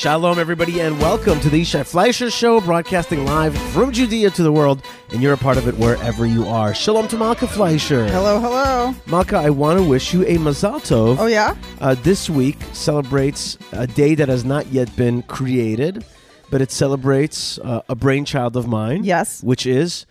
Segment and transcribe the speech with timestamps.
[0.00, 4.50] Shalom, everybody, and welcome to the Yishai Fleisher Show, broadcasting live from Judea to the
[4.50, 6.72] world, and you're a part of it wherever you are.
[6.72, 8.06] Shalom to Malka Fleischer.
[8.08, 8.94] Hello, hello.
[9.04, 11.18] Malka, I want to wish you a Mazal Tov.
[11.18, 16.02] Oh yeah, Uh, this week celebrates a day that has not yet been created,
[16.50, 19.04] but it celebrates uh, a brainchild of mine.
[19.04, 19.42] Yes.
[19.42, 20.06] Which is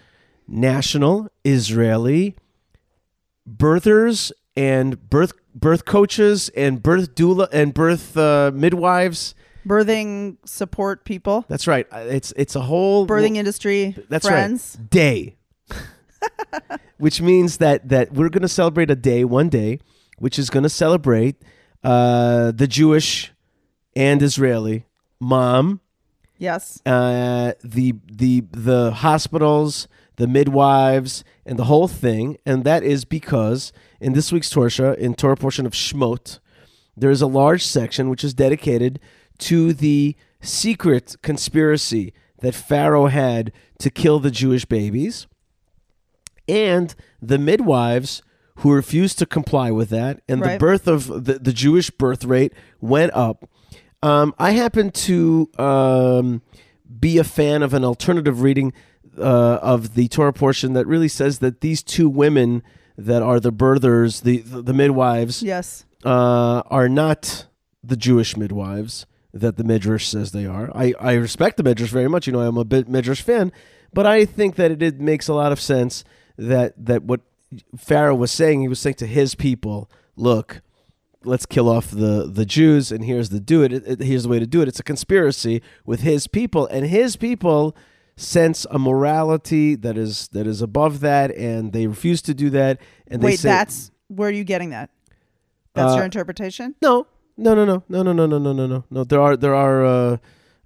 [0.48, 2.36] National Israeli
[3.52, 9.34] Birthers and Birth Birth Coaches and Birth Doula and Birth uh, Midwives.
[9.68, 11.88] Birthing support people, That's right.
[11.92, 14.78] Uh, It's it's a whole birthing industry That's friends.
[14.80, 14.90] right.
[14.90, 15.36] Day.
[16.98, 19.80] which means that that we're going to celebrate a day, one day,
[20.18, 21.36] which is going to celebrate
[21.84, 23.32] uh, the Jewish
[23.96, 24.86] and Israeli
[25.20, 25.80] mom,
[26.38, 26.82] Yes.
[26.86, 29.88] uh, the the the hospitals,
[30.18, 32.38] the midwives, and the whole thing.
[32.46, 33.72] And that is because
[34.02, 36.40] in this week's Torah, in Torah portion of Shmot,
[36.98, 39.00] there is a large section which is dedicated
[39.40, 45.28] to the secret conspiracy that Pharaoh had to kill the Jewish babies,
[46.48, 48.22] and the midwives
[48.58, 52.54] who refused to comply with that, and the birth of the, the Jewish birth rate
[52.82, 53.50] went up.
[54.04, 56.42] Um, I happen to um,
[57.00, 58.74] be a fan of an alternative reading
[59.18, 62.64] uh, of the Torah portion that really says that these two women
[62.98, 65.86] that are the birthers, the the, the midwives, Yes.
[66.06, 67.46] uh, are not
[67.84, 70.72] the Jewish midwives that the Midrash says they are.
[70.76, 72.26] I, I respect the Midrash very much.
[72.28, 73.52] You know, I'm a bit Midrash fan,
[73.94, 76.04] but I think that it, it makes a lot of sense
[76.38, 77.22] that that what
[77.78, 80.62] Pharaoh was saying, he was saying to his people, look,
[81.24, 83.72] let's kill off the the Jews, and here's the do it.
[83.74, 84.68] It- Here's the way to do it.
[84.68, 87.76] It's a conspiracy with his people, and his people
[88.16, 92.80] sense a morality that is that is above that, and they refuse to do that.
[93.08, 94.90] And they Wait, say, that's where are you getting that?
[95.74, 96.76] That's Uh, your interpretation.
[96.82, 97.06] no,
[97.44, 98.84] no, no, no, no, no, no, no, no, no, no.
[98.90, 100.18] No, there are there are uh,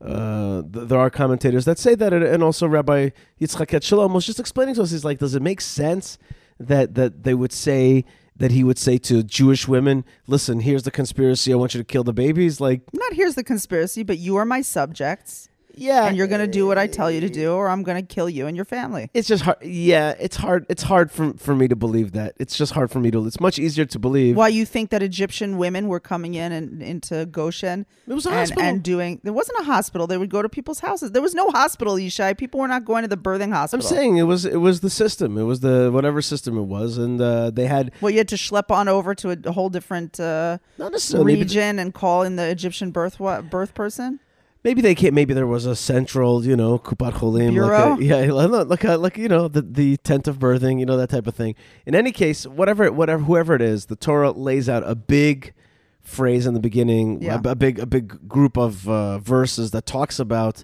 [0.02, 4.40] uh, th- there are commentators that say that, and- also Rabbi Yitzchak Shalom was just
[4.40, 4.92] explaining to us.
[4.92, 6.18] He's like, does it make sense
[6.60, 10.92] that that they would say that he would say to Jewish women, "Listen, here's the
[10.92, 11.54] conspiracy.
[11.54, 14.46] I want you to kill the babies." Like, Not here's the conspiracy, but you are
[14.46, 17.68] my subjects, yeah, and you're going to do what I tell you to do, or
[17.70, 19.10] I'm going to kill you and your family.
[19.14, 19.58] It's just hard.
[19.64, 20.66] Yeah, it's hard.
[20.70, 22.34] It's hard for for me to believe that.
[22.40, 23.26] It's just hard for me to.
[23.26, 24.36] It's much easier to believe.
[24.36, 28.30] Why you think that Egyptian women were coming in and into Goshen It was a
[28.30, 28.64] and, hospital.
[28.64, 29.20] and doing?
[29.24, 30.08] There wasn't a hospital.
[30.08, 31.12] They would go to people's houses.
[31.12, 32.38] There was no hospital, Yishai.
[32.38, 33.86] People were not going to the birthing hospital.
[33.86, 35.38] I'm saying it was it was the system.
[35.38, 38.36] It was the whatever system it was, and uh, they had Well, you had to
[38.36, 41.36] schlep on over to a, a whole different uh, not necessarily.
[41.36, 44.20] region and call in the Egyptian birth what birth person.
[44.64, 45.14] Maybe they can't.
[45.14, 47.92] Maybe there was a central, you know, kupat cholim, Bureau?
[47.92, 50.86] like a, yeah, like like a, like you know, the the tent of birthing, you
[50.86, 51.56] know, that type of thing.
[51.86, 55.54] In any case, whatever, whatever, whoever it is, the Torah lays out a big
[56.02, 57.40] phrase in the beginning, Yeah.
[57.44, 60.64] a, a big a big group of uh, verses that talks about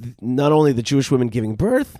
[0.00, 1.98] th- not only the Jewish women giving birth,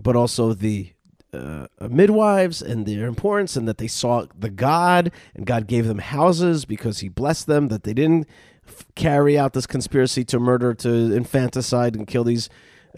[0.00, 0.92] but also the
[1.32, 5.98] uh, midwives and their importance, and that they saw the God, and God gave them
[5.98, 7.68] houses because He blessed them.
[7.68, 8.26] That they didn't
[8.72, 12.48] f- carry out this conspiracy to murder, to infanticide, and kill these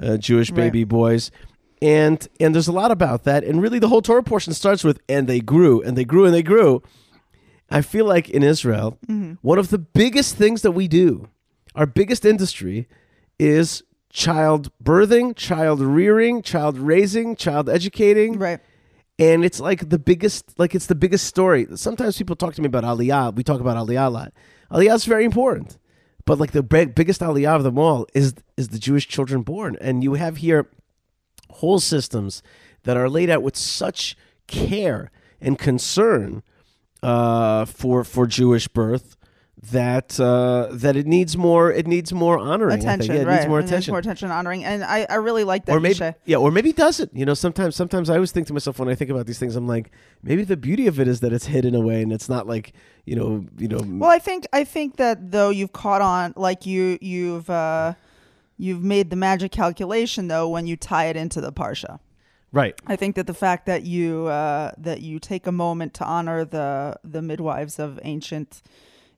[0.00, 0.56] uh, Jewish Right.
[0.56, 1.30] baby boys.
[1.82, 5.00] And and there's a lot about that, and really the whole Torah portion starts with
[5.08, 6.82] "and they grew, and they grew, and they grew."
[7.70, 8.98] I feel like in Israel,
[9.42, 11.28] one of the biggest things that we do,
[11.74, 12.86] our biggest industry,
[13.38, 18.38] is child birthing, child rearing, child raising, child educating.
[18.38, 18.60] Right.
[19.18, 21.66] And it's like the biggest, like it's the biggest story.
[21.74, 23.34] Sometimes people talk to me about Aliyah.
[23.34, 24.32] We talk about Aliyah a lot.
[24.70, 25.78] Aliyah is very important,
[26.24, 29.76] but like the big, biggest Aliyah of them all is is the Jewish children born.
[29.80, 30.68] And you have here
[31.50, 32.42] whole systems
[32.84, 34.16] that are laid out with such
[34.46, 35.10] care
[35.40, 36.42] and concern
[37.02, 39.16] uh, for for Jewish birth
[39.70, 42.78] that uh, that it needs more it needs more honoring.
[42.78, 43.36] Attention, Yeah, it right?
[43.36, 43.92] needs more attention.
[43.92, 45.76] more attention, honoring, and I, I really like that.
[45.76, 47.14] or maybe yeah, or maybe it doesn't.
[47.14, 49.56] You know, sometimes sometimes I always think to myself when I think about these things,
[49.56, 49.90] I'm like,
[50.22, 52.72] maybe the beauty of it is that it's hidden away and it's not like
[53.04, 53.80] you know you know.
[53.84, 57.94] Well, I think I think that though you've caught on, like you you've uh,
[58.56, 62.00] you've made the magic calculation though when you tie it into the parsha.
[62.52, 62.74] right.
[62.86, 66.44] I think that the fact that you uh, that you take a moment to honor
[66.44, 68.62] the the midwives of ancient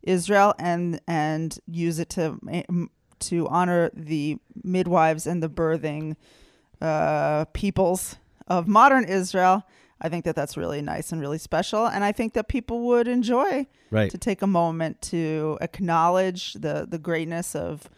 [0.06, 2.38] Israel and and use it to
[3.18, 6.16] to honor the midwives and the birthing
[6.80, 8.16] uh, peoples
[8.46, 9.64] of modern Israel.
[10.00, 13.08] I think that that's really nice and really special, and I think that people would
[13.08, 14.10] enjoy Right.
[14.10, 17.88] to take a moment to acknowledge the the greatness of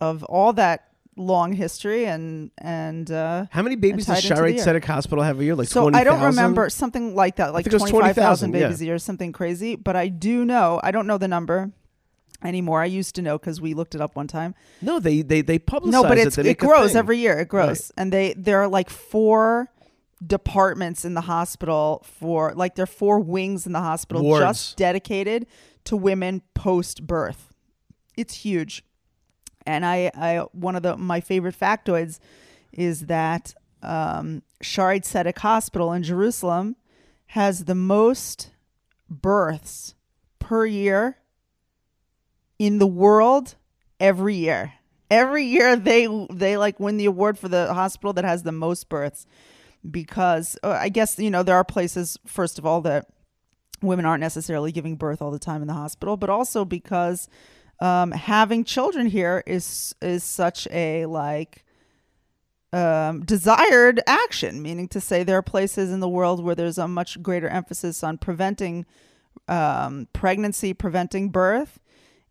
[0.00, 4.64] of all that long history and and uh, How many babies does tied into Shaarei
[4.64, 5.54] the Tzedek Hospital have a year?
[5.54, 6.36] Like so twenty I don't thousand?
[6.36, 8.66] remember something like that, like think it was twenty five 20,000, thousand yeah.
[8.66, 9.76] babies a year, something crazy.
[9.76, 11.70] But I do know, I don't know the number.
[12.44, 12.82] anymore.
[12.82, 14.54] I used to know because we looked it up one time.
[14.82, 16.36] No, they they they publicize No, but it.
[16.38, 17.38] it grows every year.
[17.38, 19.70] It grows, and they there are like four
[20.24, 24.42] departments in the hospital for like there are four wings in the hospital Wards.
[24.42, 25.46] just dedicated
[25.84, 27.52] to women post birth.
[28.16, 28.82] It's huge,
[29.66, 32.18] and I I one of the my favorite factoids
[32.72, 36.76] is that um, Shaare Tzedek Hospital in Jerusalem
[37.28, 38.50] has the most
[39.08, 39.94] births
[40.38, 41.18] per year
[42.58, 43.56] in the world
[44.00, 44.74] every year.
[45.10, 48.88] Every year they they like win the award for the hospital that has the most
[48.88, 49.26] births
[49.88, 53.06] because uh, I guess you know there are places first of all that
[53.82, 57.28] women aren't necessarily giving birth all the time in the hospital, but also because
[57.80, 61.64] um, having children here is is such a like
[62.72, 66.88] um, desired action, meaning to say there are places in the world where there's a
[66.88, 68.84] much greater emphasis on preventing
[69.48, 71.78] um, pregnancy, preventing birth,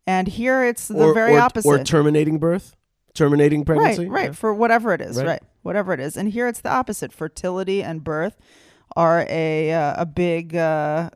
[0.06, 1.68] and here it's the or, very or, opposite.
[1.70, 2.76] or terminating birth,
[3.14, 4.04] terminating pregnancy.
[4.04, 4.32] Right, right, Yeah.
[4.32, 5.28] for whatever it is, Right.
[5.28, 5.44] right.
[5.62, 6.18] whatever it is.
[6.18, 7.14] And here it's the opposite.
[7.14, 8.36] Fertility and birth
[8.96, 11.10] are a uh, a big uh,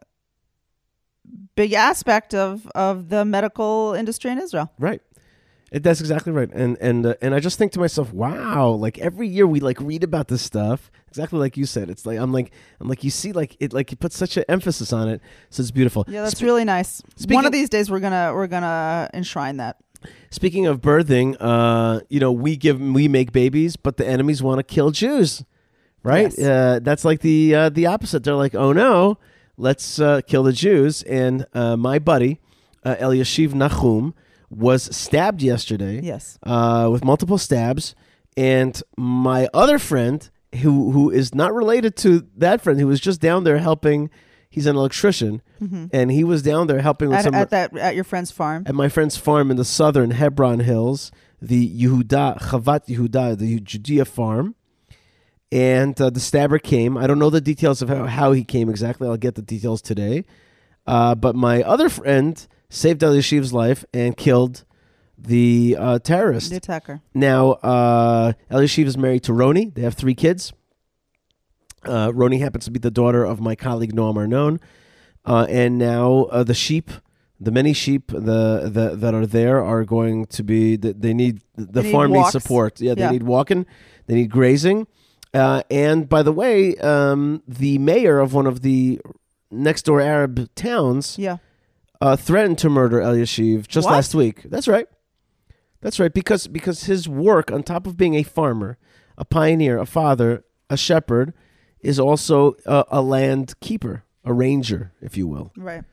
[1.55, 4.71] big aspect of of the medical industry in Israel.
[4.79, 5.01] Right.
[5.69, 6.49] It, that's exactly right.
[6.53, 9.81] And and uh, and I just think to myself, wow, like every year we like
[9.81, 10.89] read about this stuff.
[11.09, 11.89] Exactly like you said.
[11.89, 14.45] It's like I'm like I'm like you see like it like you put such an
[14.47, 15.21] emphasis on it.
[15.49, 16.05] So it's beautiful.
[16.07, 17.01] Yeah, that's Spe- really nice.
[17.27, 19.77] One of these days we're gonna we're gonna enshrine that.
[20.29, 24.59] Speaking of birthing, uh, you know, we give we make babies, but the enemies want
[24.59, 25.43] to kill Jews.
[26.03, 26.33] Right?
[26.37, 26.39] Yes.
[26.39, 28.23] Uh, that's like the uh, the opposite.
[28.23, 29.17] They're like, "Oh no,
[29.57, 32.39] let's uh, kill the Jews." And uh, my buddy,
[32.83, 34.13] uh, Eliashiv Nachum,
[34.49, 35.99] was stabbed yesterday.
[36.01, 36.39] Yes.
[36.43, 37.95] uh, with multiple stabs.
[38.37, 40.29] And my other friend,
[40.61, 44.09] who who is not related to that friend, who was just down there helping.
[44.49, 45.41] He's an electrician,
[45.91, 47.35] and he was down there helping with Mm-hmm.
[47.35, 48.63] At, some at that at your friend's farm.
[48.65, 51.11] at my friend's farm in the southern Hebron Hills,
[51.41, 54.55] the Yehuda Chavat Yehuda, the Judea farm.
[55.51, 56.97] And uh, the stabber came.
[56.97, 59.07] I don't know the details of how, how he came exactly.
[59.07, 60.25] I'll get the details today.
[60.85, 64.65] Uh, but my other friend saved Eliashiv's life and killed
[65.17, 66.49] the uh, terrorist.
[66.51, 67.01] The attacker.
[67.13, 69.73] Now, uh, is married to Roni.
[69.73, 70.53] They have three kids.
[71.83, 74.59] Uh, Roni happens to be the daughter of my colleague Noam Arnon.
[75.25, 76.91] Uh, and now uh, the sheep,
[77.39, 81.81] the many sheep the, the that are there are going to be, they need, the
[81.81, 82.33] They farm walks.
[82.33, 82.81] needs support.
[82.81, 83.11] Yeah, they Yeah.
[83.11, 83.65] need walking,
[84.07, 84.87] they need grazing.
[85.37, 88.99] Uh, and by the way, um, the mayor of one of the
[89.51, 91.37] next door Arab towns Yeah.
[92.01, 93.93] uh, threatened to murder Eliashiv just What?
[93.93, 94.43] last week.
[94.49, 94.87] That's right.
[95.81, 96.13] That's right.
[96.13, 98.77] Because because his work, on top of being a farmer,
[99.17, 101.33] a pioneer, a father, a shepherd,
[101.81, 105.51] is also a, a land keeper, a ranger, if you will.
[105.55, 105.83] Right.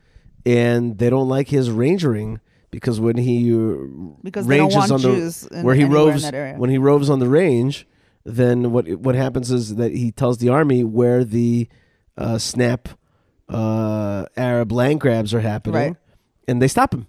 [0.46, 2.38] And they don't like his rangering
[2.70, 3.76] because when he uh,
[4.22, 6.56] Because they don't ranges want on the Jews where he roves in that area.
[6.56, 7.86] when he roves on the range,
[8.24, 11.68] then what what happens is that he tells the army where the
[12.16, 12.88] uh, snap
[13.48, 15.96] uh, Arab land grabs are happening, Right.
[16.48, 17.06] and they stop him.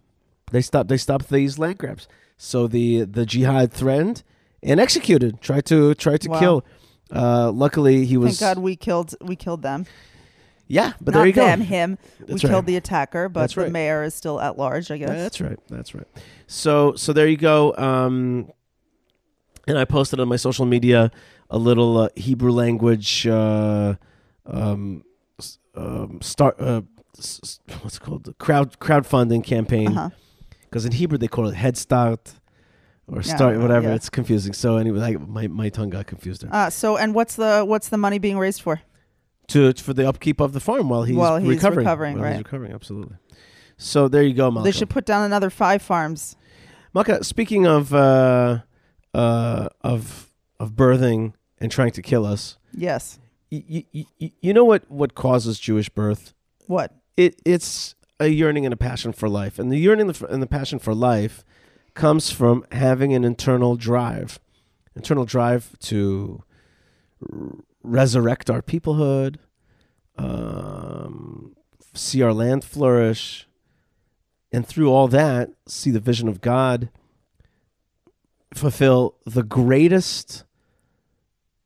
[0.52, 0.88] They stop.
[0.88, 2.08] They stop these land grabs.
[2.38, 4.24] So the the jihad threatened
[4.62, 5.42] and executed.
[5.42, 6.40] Tried to try to Wow.
[6.40, 6.66] kill.
[7.12, 8.38] Uh, luckily, he was.
[8.40, 9.86] Thank God we killed we killed them.
[10.68, 11.66] Yeah, but Not there you them, go.
[11.66, 11.98] him.
[12.20, 12.54] That's we right.
[12.54, 13.72] killed the attacker, but That's the right.
[13.72, 15.10] mayor is still at large, I guess.
[15.10, 15.60] That's right.
[15.70, 16.08] That's right.
[16.48, 17.76] So so there you go.
[17.78, 18.52] Um,
[19.68, 21.12] and I posted on my social media
[21.50, 23.96] a little uh, Hebrew language uh,
[24.46, 25.04] um,
[25.76, 26.60] um, start.
[26.60, 26.82] Uh,
[27.82, 28.26] what's it called?
[28.26, 29.90] The crowd crowdfunding campaign.
[29.90, 30.10] Uh-huh.
[30.64, 32.34] Because in Hebrew they call it Head Start
[33.08, 33.90] or Yeah, Start, whatever.
[33.90, 33.96] yeah.
[33.96, 34.54] It's confusing.
[34.54, 36.54] So anyway, I, my my tongue got confused there.
[36.54, 38.82] Uh, so and what's the what's the money being raised for?
[39.48, 41.86] to for the upkeep of the farm while he's While he's recovering.
[41.86, 42.46] recovering, While he's right.
[42.46, 43.18] recovering, absolutely.
[43.78, 44.64] So there you go, Malcolm.
[44.64, 46.36] They should put down another five farms.
[46.96, 48.60] Malka, speaking of uh,
[49.16, 50.30] uh, of
[50.60, 53.18] of birthing and trying to kill us, Yes.
[53.50, 56.34] you, you, you know what what causes Jewish birth?
[56.68, 56.92] What?
[57.18, 60.80] It it's a yearning and a passion for life, and the yearning and the passion
[60.80, 61.44] for life
[61.94, 64.40] comes from having an internal drive,
[64.96, 66.44] internal drive to
[67.32, 69.38] r- resurrect our peoplehood,
[70.18, 71.56] um,
[71.94, 73.48] see our land flourish,
[74.52, 76.90] and through all that, see the vision of God
[78.56, 80.44] fulfill the greatest,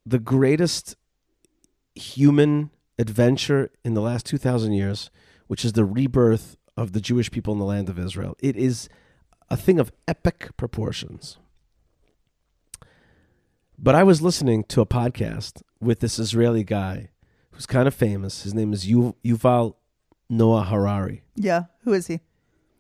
[0.06, 0.96] the greatest
[1.96, 5.10] human adventure in the last 2,000 years,
[5.48, 8.36] which is the rebirth of the Jewish people in the land of Israel.
[8.40, 8.90] It is
[9.50, 11.38] a thing of epic proportions.
[13.78, 17.12] But I was listening to a podcast with this Israeli guy
[17.52, 18.44] who's kind of famous.
[18.44, 19.76] His name is Yu- Yuval
[20.30, 21.24] Noah Harari.
[21.36, 21.66] Yeah.
[21.84, 22.20] Who is he?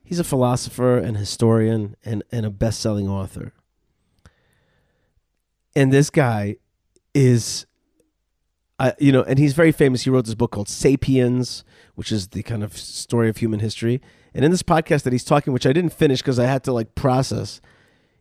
[0.03, 3.53] He's a philosopher and historian and, and a best selling author.
[5.79, 6.57] And this guy
[7.13, 7.65] is,
[8.79, 10.01] uh, you know, and he's very famous.
[10.01, 11.63] He wrote this book called Sapiens,
[11.95, 14.01] which is the kind of story of human history.
[14.33, 16.73] And in this podcast that he's talking, which I didn't finish because I had to
[16.73, 17.61] like process,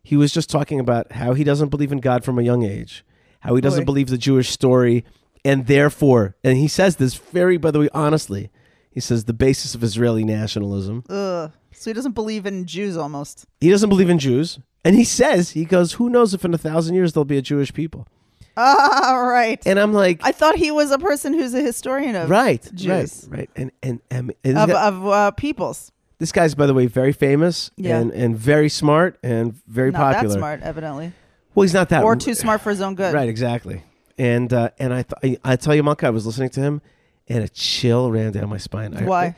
[0.04, 3.04] he was just talking about how he doesn't believe in God from a young age,
[3.40, 3.86] how he doesn't Boy.
[3.86, 5.04] believe the Jewish story,
[5.44, 8.52] and therefore, and he says this very, by the way, honestly,
[8.88, 11.02] he says the basis of Israeli nationalism.
[11.08, 11.50] Ugh.
[11.72, 13.46] So he doesn't believe in Jews almost.
[13.60, 14.60] He doesn't believe in Jews.
[14.88, 17.42] And he says, he goes, who knows if in a thousand years there'll be a
[17.42, 18.08] Jewish people?
[18.56, 19.60] Ah, right.
[19.66, 23.26] And I'm like, I thought he was a person who's a historian of right, Jews.
[23.30, 23.50] right, right.
[23.54, 25.92] And, and, and, and of, of uh, peoples.
[26.18, 27.98] this guy's, by the way, very famous Yeah.
[27.98, 30.32] and, and very smart and very Not popular.
[30.34, 31.12] that smart, evidently,
[31.54, 33.12] Well, he's not that or too smart for his own good.
[33.12, 33.82] Right, exactly.
[34.16, 36.80] And uh, and I, th- I I tell you, Monk, I was listening to him,
[37.28, 38.96] and a chill ran down my spine.
[38.96, 39.36] I- Why?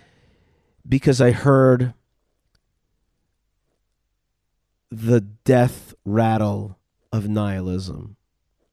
[0.89, 1.93] because I heard
[4.91, 6.79] the death rattle
[7.13, 8.17] of nihilism.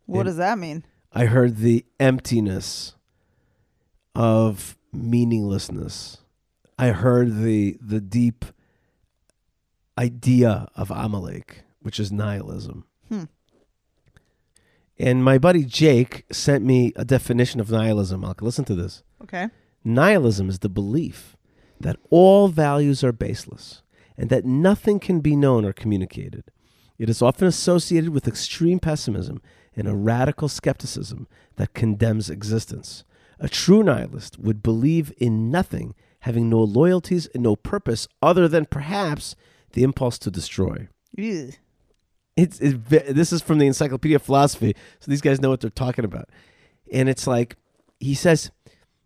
[0.06, 0.84] What And- does that mean?
[1.12, 2.96] I heard the emptiness
[4.16, 6.18] of meaninglessness.
[6.78, 8.46] I heard the the deep
[9.98, 12.86] idea of Amalek, which is nihilism.
[13.10, 13.24] Hmm.
[15.00, 18.24] And my buddy Jake sent me a definition of nihilism.
[18.26, 19.04] I'll listen to this.
[19.24, 19.48] Okay.
[19.84, 21.36] Nihilism is the belief
[21.80, 23.82] that all values are baseless
[24.18, 26.46] and that nothing can be known or communicated.
[26.98, 29.42] It is often associated with extreme pessimism
[29.76, 33.04] and a radical skepticism that condemns existence.
[33.40, 38.66] A true nihilist would believe in nothing, having no loyalties and no purpose other than
[38.66, 39.36] perhaps
[39.74, 40.88] the impulse to destroy.
[41.16, 41.52] Ew.
[42.36, 45.70] It's, ve- this is from the Encyclopedia of Philosophy, so these guys know what they're
[45.70, 46.30] talking about.
[46.92, 47.56] And it's like
[48.00, 48.52] he says,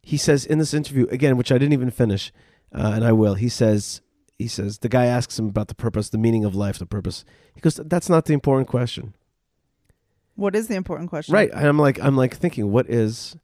[0.01, 2.32] he says in this interview again, which I didn't even finish,
[2.74, 3.36] uh, and I will.
[3.36, 4.01] He says,
[4.41, 7.24] he says the guy asks him about the purpose, the meaning of life, the purpose.
[7.55, 9.13] He goes, that's not the important question,
[10.36, 11.33] What is the important question?
[11.33, 11.50] right?
[11.53, 13.36] And I'm like, I'm like thinking, what is?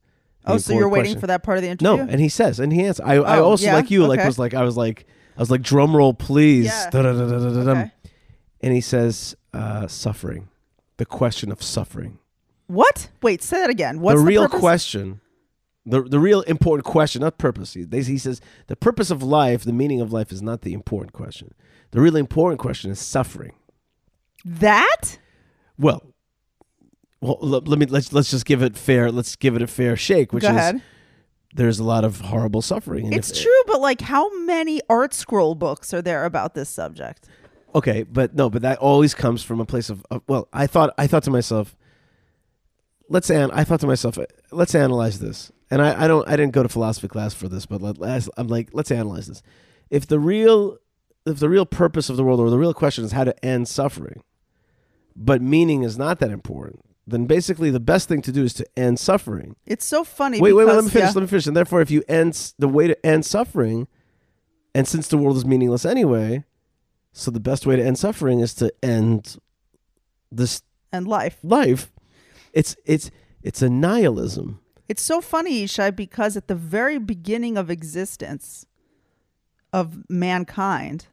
[0.46, 1.20] the Oh, so you're waiting question?
[1.22, 1.98] for that part of the interview?
[2.06, 3.06] No, and he says, and he answers.
[3.06, 3.76] I, I Oh, also yeah?
[3.76, 6.66] like you, like was like I was like I was like drum roll, please.
[6.66, 6.90] Yeah.
[6.94, 7.92] Okay.
[8.62, 10.48] And he says, uh, suffering,
[10.98, 12.18] the question of suffering.
[12.68, 13.10] What?
[13.22, 14.00] Wait, say that again.
[14.00, 14.60] What's the the, real purpose?
[14.60, 15.22] question,
[15.90, 17.74] the the real important question, not purpose.
[17.74, 21.14] He, he says the purpose of life, the meaning of life, is not the important
[21.14, 21.54] question.
[21.92, 23.54] The really important question is suffering.
[24.46, 25.18] That?
[25.78, 26.14] Well,
[27.22, 29.12] well, let, let me let's let's just give it fair.
[29.12, 30.82] Let's give it a fair shake, which Go is ahead.
[31.54, 33.14] there's a lot of horrible suffering.
[33.14, 37.28] It's if- true, but like, how many ArtScroll books are there about this subject?
[37.74, 40.94] Okay, but no, but that always comes from a place of, of well, I thought
[40.98, 41.76] I thought to myself,
[43.10, 45.52] let's an I thought to myself, uh, let's analyze this.
[45.70, 48.30] And I, I don't I didn't go to philosophy class for this, but let, let's,
[48.38, 49.42] I'm like, let's analyze this.
[49.90, 50.78] If the real
[51.26, 53.68] if the real purpose of the world or the real question is how to end
[53.68, 54.24] suffering,
[55.16, 58.66] but meaning is not that important, then basically the best thing to do is to
[58.78, 59.56] end suffering.
[59.66, 60.40] It's so funny.
[60.40, 61.10] Wait, wait, wait, let me finish.
[61.10, 61.14] yeah.
[61.16, 61.48] Let me finish.
[61.48, 63.88] And therefore, if you end the way to end suffering,
[64.74, 66.46] and since the world is meaningless anyway,
[67.12, 69.36] so the best way to end suffering is to end
[70.32, 70.62] this
[70.94, 71.40] And life.
[71.44, 71.92] life.
[72.54, 74.60] It's it's it's a nihilism.
[74.88, 78.66] It's so funny, Yishai, because at the very beginning of existence
[79.74, 81.08] of mankind,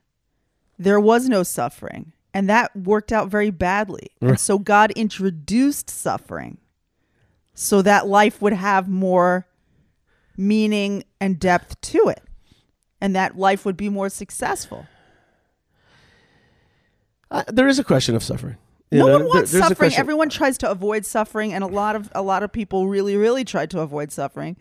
[0.78, 2.12] there was no suffering.
[2.32, 4.08] And that worked out very badly.
[4.20, 6.58] And so God introduced suffering
[7.54, 9.46] so that life would have more
[10.36, 12.22] meaning and depth to it.
[13.00, 14.86] And that life would be more successful.
[17.30, 18.56] Uh, there is a question of suffering.
[18.94, 19.92] You no know, one wants there's a suffering.
[19.94, 23.44] Everyone tries to avoid suffering, and a lot of a lot of people really, really
[23.44, 24.56] try to avoid suffering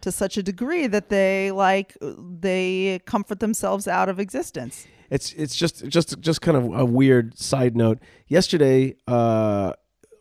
[0.00, 4.88] to such a degree that they like they comfort themselves out of existence.
[5.08, 8.00] It's it's just just just kind of a weird side note.
[8.26, 9.74] Yesterday, uh,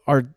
[0.06, 0.28] our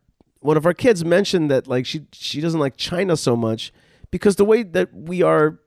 [0.40, 3.75] one of our kids mentioned that like she she doesn't like China so much
[4.11, 5.58] because the way that we are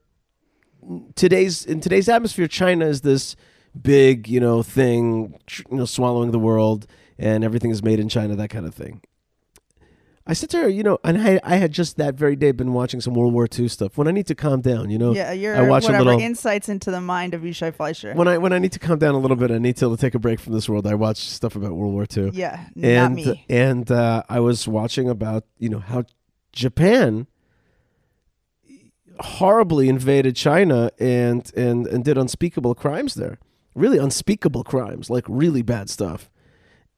[1.14, 3.36] today's in today's atmosphere, China is this
[3.80, 5.38] big you know thing,
[5.70, 6.88] you know, swallowing the world,
[7.22, 9.00] and everything is made in China, that kind of thing.
[10.24, 12.72] I said to her, you know, and I, I had just that very day been
[12.72, 13.98] watching some World War II stuff.
[13.98, 16.20] When I need to calm down, you know, Yeah, your I watch a whatever little-
[16.20, 18.14] insights into the mind of Yishai Fleisher.
[18.14, 20.14] when I when I need to calm down a little bit, I need to take
[20.14, 20.86] a break from this world.
[20.86, 22.30] I watch stuff about World War II.
[22.34, 23.44] yeah, not and me.
[23.48, 26.04] and uh, I was watching about you know how
[26.52, 27.26] Japan
[29.20, 33.38] horribly invaded China and and and did unspeakable crimes there,
[33.74, 36.30] really unspeakable crimes, like really bad stuff.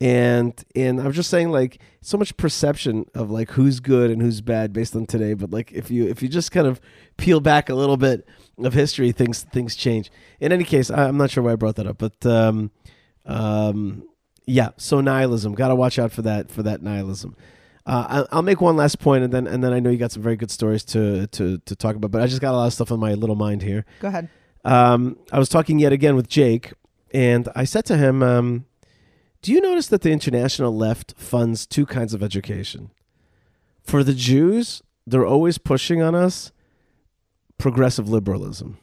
[0.04, 4.42] And and I'm just saying like so much perception of like who's good and who's
[4.42, 5.32] bad based on today.
[5.32, 6.78] But like if you if you just kind of
[7.16, 10.12] peel back a little bit of history, things things change.
[10.40, 12.70] In any case, I'm not sure why I brought that up, but um,
[13.24, 14.06] um,
[14.44, 14.70] yeah.
[14.76, 17.34] So nihilism, got to watch out for that for that nihilism.
[17.86, 20.22] Uh, I'll make one last point, and then and then I know you got some
[20.22, 22.10] very good stories to to to talk about.
[22.10, 23.86] But I just got a lot of stuff on my little mind here.
[24.00, 24.28] Go ahead.
[24.66, 26.74] Um, I was talking yet again with Jake,
[27.14, 28.66] and I said to him, um,
[29.44, 32.90] "Do you notice that the international left funds two kinds of education?
[33.82, 36.50] For the Jews, they're always pushing on us
[37.58, 38.78] progressive liberalism.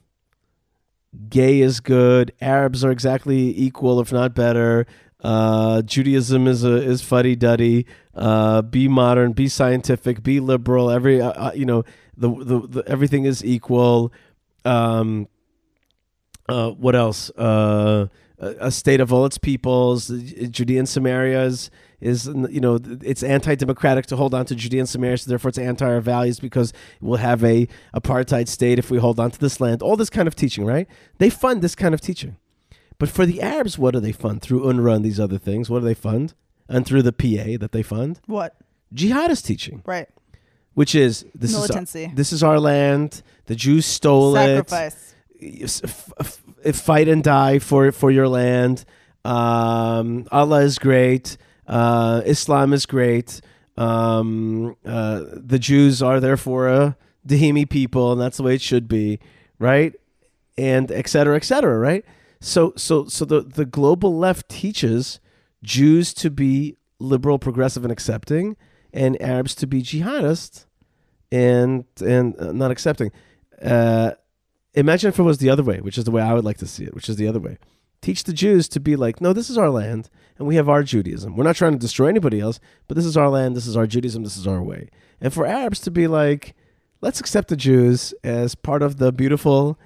[1.30, 2.32] Gay is good.
[2.39, 4.86] Arabs are exactly equal, if not better.
[5.24, 7.88] Uh, Judaism is a is fuddy duddy.
[8.13, 10.91] Uh, be modern, be scientific, be liberal.
[10.91, 14.13] Every uh, uh, you know the, the the everything is equal.
[14.63, 15.27] Um,
[16.48, 17.32] uh, what else?
[18.44, 20.08] A state of all its peoples.
[20.50, 21.70] Judea and Samaria is,
[22.00, 25.60] is you know it's anti-democratic to hold on to Judea and Samaria, so therefore it's
[25.60, 29.62] anti our values because we'll have a apartheid state if we hold on to this
[29.62, 29.84] land.
[29.84, 30.88] All this kind of teaching, right?
[31.20, 32.38] They fund this kind of teaching.
[32.98, 35.70] But for the Arabs, what do they fund through UNRWA and these other things?
[35.70, 36.34] What do they fund?
[36.68, 38.56] And through the PA that they fund, What?
[38.94, 40.08] jihadist teaching, Right.
[40.74, 42.06] which is this Militancy.
[42.06, 43.22] is this is our land.
[43.46, 45.16] The Jews stole it Sacrifice.
[46.74, 48.86] Fight and die for for your land.
[49.24, 51.38] Um, Allah is great.
[51.68, 53.41] Uh, Islam is great.
[53.77, 58.88] Um, uh, the Jews are therefore a dhimmi people, and that's the way it should
[58.88, 59.20] be,
[59.60, 59.94] right?
[60.58, 62.03] And et cetera, et cetera, right?
[62.39, 65.20] So, so, so the the global left teaches
[65.63, 68.58] Jews to be liberal, progressive, and accepting,
[68.91, 70.65] and Arabs to be jihadist
[71.32, 73.12] and and uh, not accepting.
[73.62, 74.12] Uh,
[74.74, 76.68] imagine if it was the other way, which is the way I would like to
[76.68, 77.58] see it, which is the other way.
[78.01, 80.82] Teach the Jews to be like, no, this is our land, and we have our
[80.82, 81.36] Judaism.
[81.36, 83.86] We're not trying to destroy anybody else, but this is our land, this is our
[83.86, 84.90] Judaism, this is our way.
[85.20, 86.55] And for Arabs to be like,
[87.01, 89.77] let's accept the Jews as part of the beautiful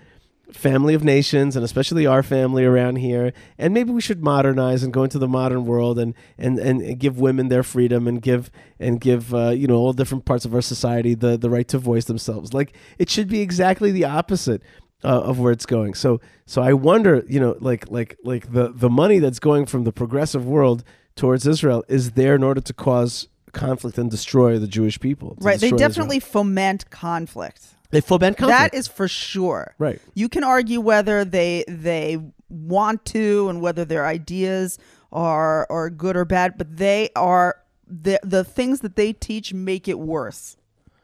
[0.51, 3.34] family of nations, and especially our family around here.
[3.58, 7.19] And maybe we should modernize and go into the modern world and and, and give
[7.19, 10.62] women their freedom and give and give uh, you know all different parts of our
[10.62, 12.53] society the the right to voice themselves.
[12.53, 14.62] Like it should be exactly the opposite.
[15.03, 18.71] Uh, of where it's going, so so I wonder, you know, like like like the
[18.73, 20.84] the money that's going from the progressive world
[21.15, 25.38] towards Israel is there in order to cause conflict and destroy the Jewish people.
[25.39, 25.60] Right.
[25.60, 25.89] They destroy Israel.
[25.89, 27.75] definitely foment conflict.
[27.95, 28.60] They foment conflict.
[28.73, 29.73] That is for sure.
[29.79, 29.99] right.
[30.13, 34.77] You can argue whether they they want to and whether their ideas
[35.12, 37.55] are are good or bad, but they are
[37.88, 40.58] the the things that they teach make it worse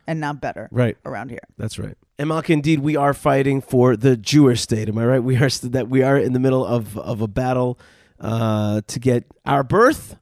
[0.07, 0.97] and not better Right.
[1.05, 1.45] around here.
[1.57, 1.95] That's right.
[2.19, 4.89] And Malka, indeed, we are fighting for the Jewish state.
[4.89, 5.23] Am I right?
[5.23, 7.79] We are that we are in the middle of of a battle
[8.19, 10.17] uh, to get our birth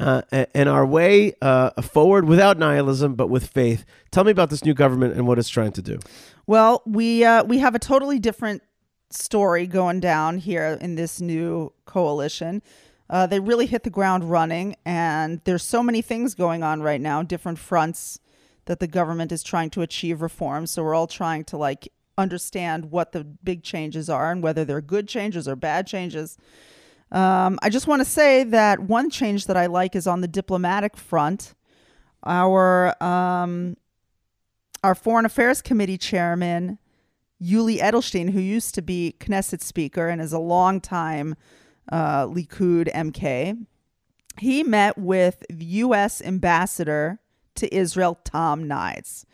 [0.00, 3.84] uh, and our way uh, forward without nihilism, but with faith.
[4.10, 5.98] Tell me about this new government and what it's trying to do.
[6.46, 8.62] Well, we uh, we have a totally different
[9.10, 12.62] story going down here in this new coalition.
[13.10, 17.00] Uh, they really hit the ground running, and there's so many things going on right
[17.00, 18.20] now, different fronts
[18.66, 20.66] that the government is trying to achieve reform.
[20.66, 24.82] So we're all trying to like understand what the big changes are and whether they're
[24.82, 26.36] good changes or bad changes.
[27.10, 30.28] Um, I just want to say that one change that I like is on the
[30.28, 31.54] diplomatic front.
[32.24, 33.76] Our um,
[34.84, 36.78] our Foreign Affairs Committee chairman,
[37.42, 41.34] Yuli Edelstein, who used to be Knesset Speaker and is a longtime
[41.90, 43.66] uh, Likud MK,
[44.38, 46.22] he met with the U.S.
[46.22, 47.18] Ambassador
[47.56, 49.24] to Israel, Tom Nides.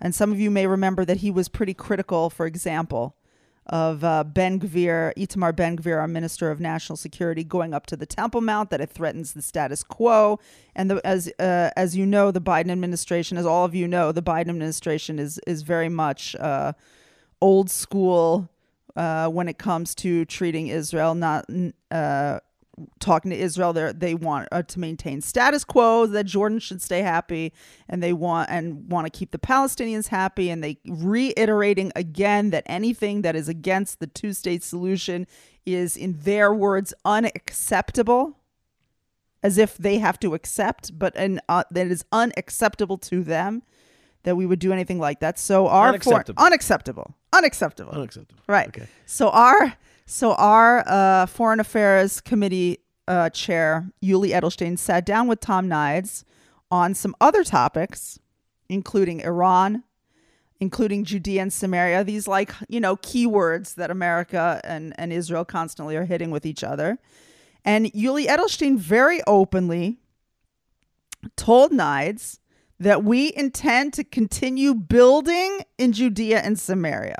[0.00, 3.16] And some of you may remember that he was pretty critical, for example,
[3.66, 7.96] of uh, Ben Gvir, Itamar Ben Gvir, our Minister of National Security, going up to
[7.96, 10.38] the Temple Mount, that it threatens the status quo.
[10.74, 14.12] And the, as uh, as you know, the Biden administration, as all of you know,
[14.12, 16.72] the Biden administration is is very much uh,
[17.40, 18.50] old school
[18.96, 21.46] uh, when it comes to treating Israel, not
[21.90, 22.40] uh,
[23.00, 23.72] talking to Israel.
[23.72, 27.52] They they want uh, to maintain status quo that Jordan should stay happy,
[27.88, 30.50] and they want and want to keep the Palestinians happy.
[30.50, 35.26] And they reiterating again that anything that is against the two state solution
[35.66, 38.38] is, in their words, unacceptable.
[39.42, 43.62] As if they have to accept, but and uh, that it is unacceptable to them
[44.22, 45.38] that we would do anything like that.
[45.38, 46.42] So our for- Unacceptable.
[46.42, 47.92] unacceptable, unacceptable.
[47.92, 48.42] Unacceptable.
[48.46, 48.68] Right.
[48.68, 48.86] Okay.
[49.04, 49.74] So our
[50.06, 56.24] so our uh, Foreign Affairs Committee uh, chair Yuli Edelstein sat down with Tom Nides
[56.70, 58.18] on some other topics,
[58.68, 59.84] including Iran,
[60.60, 62.04] including Judea and Samaria.
[62.04, 66.64] These like you know keywords that America and and Israel constantly are hitting with each
[66.64, 66.98] other.
[67.64, 69.98] And Yuli Edelstein very openly
[71.36, 72.38] told Nides
[72.78, 77.16] that we intend to continue building in Judea and Samaria,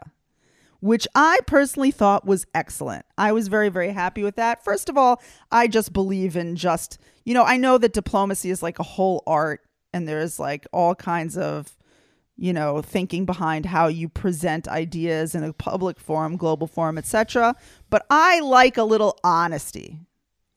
[0.85, 3.07] which I personally thought was excellent.
[3.17, 4.63] I was very, very happy with that.
[4.63, 8.63] First of all, I just believe in just, you know, I know that diplomacy is
[8.63, 9.63] like a whole art
[9.95, 11.75] and there's like all kinds of,
[12.37, 17.57] you know, thinking behind how you present ideas in a public forum, global forum, etc.
[17.89, 20.01] But I like a little honesty.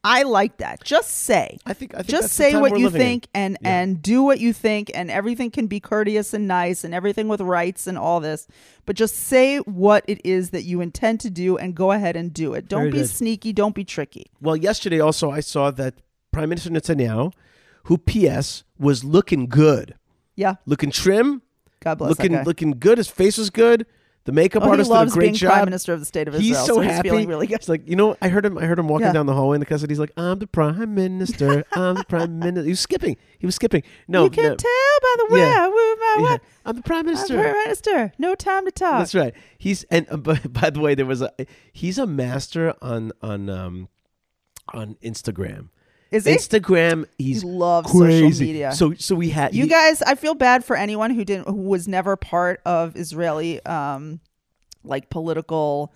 [0.09, 0.83] I like that.
[0.83, 1.57] Just say.
[1.65, 3.07] I think I think Just say what you living in.
[3.07, 3.79] think and Yeah.
[3.81, 7.41] and do what you think and everything can be courteous and nice and everything with
[7.41, 8.47] rights and all this.
[8.85, 12.33] But just say what it is that you intend to do and go ahead and
[12.33, 12.69] do it.
[12.69, 13.09] Don't Very be good.
[13.09, 14.27] sneaky, don't be tricky.
[14.41, 15.95] Well, yesterday also I saw that
[16.31, 17.33] Prime Minister Netanyahu,
[17.83, 18.63] who P.S.
[18.79, 19.95] was looking good,
[20.35, 20.55] Yeah.
[20.65, 21.41] looking trim,
[21.81, 22.97] God bless looking looking good.
[22.97, 23.85] His face was good.
[24.27, 25.53] The makeup Oh, he artist did a great being job.
[25.53, 26.47] prime minister of the state of Israel.
[26.49, 27.07] He's so, he's happy.
[27.07, 27.55] feeling really good.
[27.55, 28.57] It's like you know, I heard him.
[28.57, 29.13] I heard him walking Yeah.
[29.13, 29.87] down the hallway in the Knesset.
[29.89, 31.63] He's like, "I'm the prime minister.
[31.71, 33.15] I'm the prime minister." He was skipping.
[33.39, 33.83] He was skipping.
[34.09, 35.55] No, you can no, tell by the way Yeah.
[35.59, 36.41] I move my yeah, what.
[36.65, 37.41] I'm the prime I'm minister.
[37.41, 38.11] prime minister.
[38.17, 38.99] No time to talk.
[38.99, 39.33] That's right.
[39.57, 41.31] He's and uh, by, by the way, there was a
[41.71, 43.87] he's a master on on um
[44.73, 45.69] on Instagram.
[46.11, 46.33] Is he?
[46.35, 48.29] Instagram, he's he loves crazy.
[48.31, 48.71] social media.
[48.71, 51.55] So so we had you he- guys, I feel bad for anyone who didn't, who
[51.55, 54.19] was never part of Israeli, um,
[54.83, 55.93] like political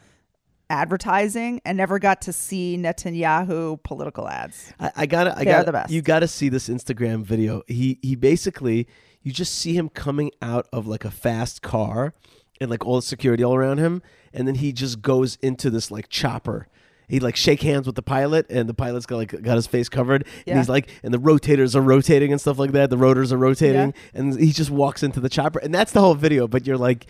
[0.70, 4.74] advertising and never got to see Netanyahu political ads.
[4.80, 5.92] I, I gotta, I gotta, the best.
[5.92, 7.62] you gotta see this Instagram video.
[7.68, 8.88] He he basically,
[9.22, 12.14] you just see him coming out of like a fast car,
[12.60, 14.02] and like all the security all around him,
[14.34, 16.68] and then he just goes into this like chopper.
[17.12, 19.90] He like shake hands with the pilot, and the pilot's got like got his face
[19.90, 20.58] covered, and Yeah.
[20.58, 22.90] he's like, and the rotators are rotating and stuff like that.
[22.90, 24.20] The rotors are rotating, Yeah.
[24.20, 26.48] and he just walks into the chopper, and that's the whole video.
[26.48, 27.06] But you're like,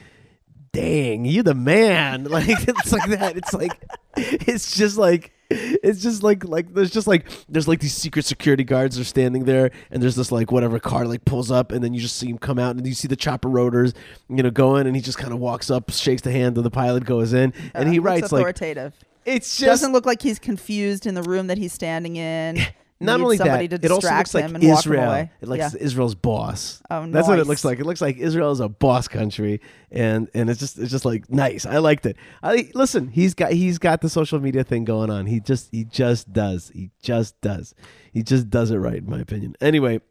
[0.73, 2.23] dang, you the man.
[2.31, 3.37] Like it's like that.
[3.37, 3.79] It's like
[4.17, 8.63] it's just like it's just like like there's just like there's like these secret security
[8.63, 11.93] guards are standing there and there's this like whatever car like pulls up and then
[11.93, 13.93] you just see him come out and you see the chopper rotors
[14.29, 16.71] you know going and he just kind of walks up shakes the hand of the
[16.71, 18.93] pilot goes in and Uh, he writes like authoritative.
[19.25, 22.57] It's just Doesn't look like he's confused in the room that he's standing in.
[23.03, 25.47] not only somebody that to it also distract looks like him and walk Israel it
[25.47, 25.79] looks Yeah.
[25.79, 27.79] Israel's boss Oh, That's what it looks like.
[27.79, 29.59] It looks like Israel is a boss country,
[29.91, 31.65] and and it's just it's just like nice.
[31.65, 32.15] I liked it.
[32.43, 33.07] I listen.
[33.07, 35.25] He's got he's got the social media thing going on.
[35.25, 36.71] He just he just does.
[36.75, 37.73] He just does.
[38.13, 39.55] He just does it right, in my opinion.
[39.61, 40.01] Anyway,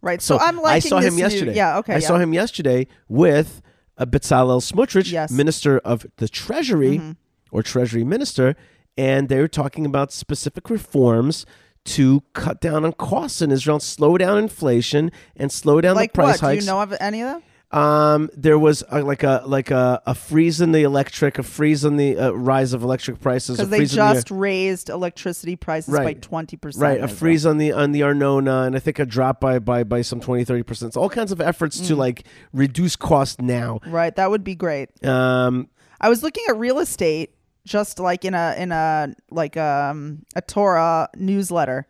[0.00, 0.22] Right.
[0.22, 1.56] So, so I'm I saw him new- yesterday.
[1.56, 1.78] yeah.
[1.78, 1.94] Okay.
[1.94, 2.06] I yeah.
[2.06, 3.62] saw him yesterday with
[3.96, 5.32] a Bezalel Smotrich, Yes.
[5.32, 7.16] minister of the Treasury Mhm.
[7.50, 8.54] Or Treasury minister,
[8.96, 11.46] and they were talking about specific reforms
[11.84, 16.16] to cut down on costs in Israel, slow down inflation, and slow down Like the
[16.22, 16.50] price what?
[16.50, 17.42] Do you know of any of them?
[17.70, 21.84] Um, there was a, like a like a, a freeze in the electric, a freeze
[21.84, 25.94] in the uh, rise of electric prices, Because they in the- just raised electricity prices
[25.94, 26.82] by twenty percent.
[26.82, 29.84] right a freeze on the on the Arnona, and I think a drop by by
[29.84, 30.94] by some 20 30 percent.
[30.94, 31.98] So all kinds of efforts to Mm.
[31.98, 33.80] like reduce cost now.
[33.86, 34.16] Right.
[34.16, 34.88] That would be great.
[35.04, 35.68] Um,
[36.00, 37.34] I was looking at real estate
[37.68, 41.86] just like in a in a like um a Torah newsletter.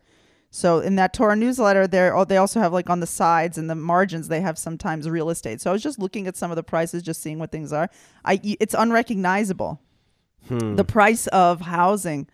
[0.50, 3.68] So in that Torah newsletter, there oh, they also have like on the sides and
[3.68, 5.60] the margins they have sometimes real estate.
[5.60, 7.88] So I was just looking at some of the prices, just seeing what things are.
[8.24, 9.80] I it's unrecognizable.
[10.48, 10.76] hmm.
[10.76, 12.28] The price of housing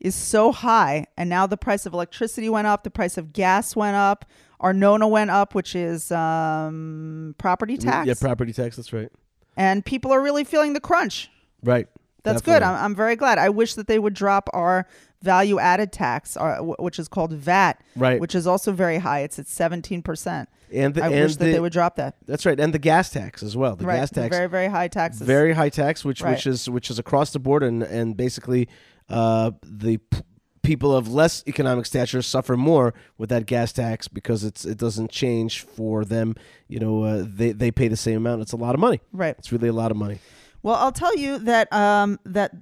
[0.00, 2.84] is so high, and now the price of electricity went up.
[2.84, 4.24] The price of gas went up.
[4.58, 8.76] our Arnona went up, which is um, property tax, yeah, property tax.
[8.76, 9.10] That's right.
[9.56, 11.30] and people are really feeling the crunch.
[11.62, 11.88] Right.
[12.22, 12.62] That's good.
[12.62, 13.38] I'm, I'm very glad.
[13.38, 14.86] I wish that they would drop our
[15.22, 18.20] value added tax, uh, which is called VAT, Right.
[18.20, 19.20] which is also very high.
[19.20, 20.46] It's at 17%.
[20.72, 22.14] and the, I and wish that they would drop that.
[22.26, 23.76] That's right, and the gas tax as well.
[23.76, 23.96] The right.
[23.96, 25.26] gas tax Very, very high taxes.
[25.26, 26.30] very high tax, which Right.
[26.32, 28.68] which is which is across the board, and and basically,
[29.08, 30.20] uh, the p-
[30.62, 35.10] people of less economic stature suffer more with that gas tax because it's it doesn't
[35.10, 36.34] change for them.
[36.68, 38.42] You know, uh, they they pay the same amount.
[38.42, 39.00] It's a lot of money.
[39.12, 39.34] right.
[39.38, 40.18] It's really a lot of money.
[40.62, 42.52] Well, I'll tell you that um, that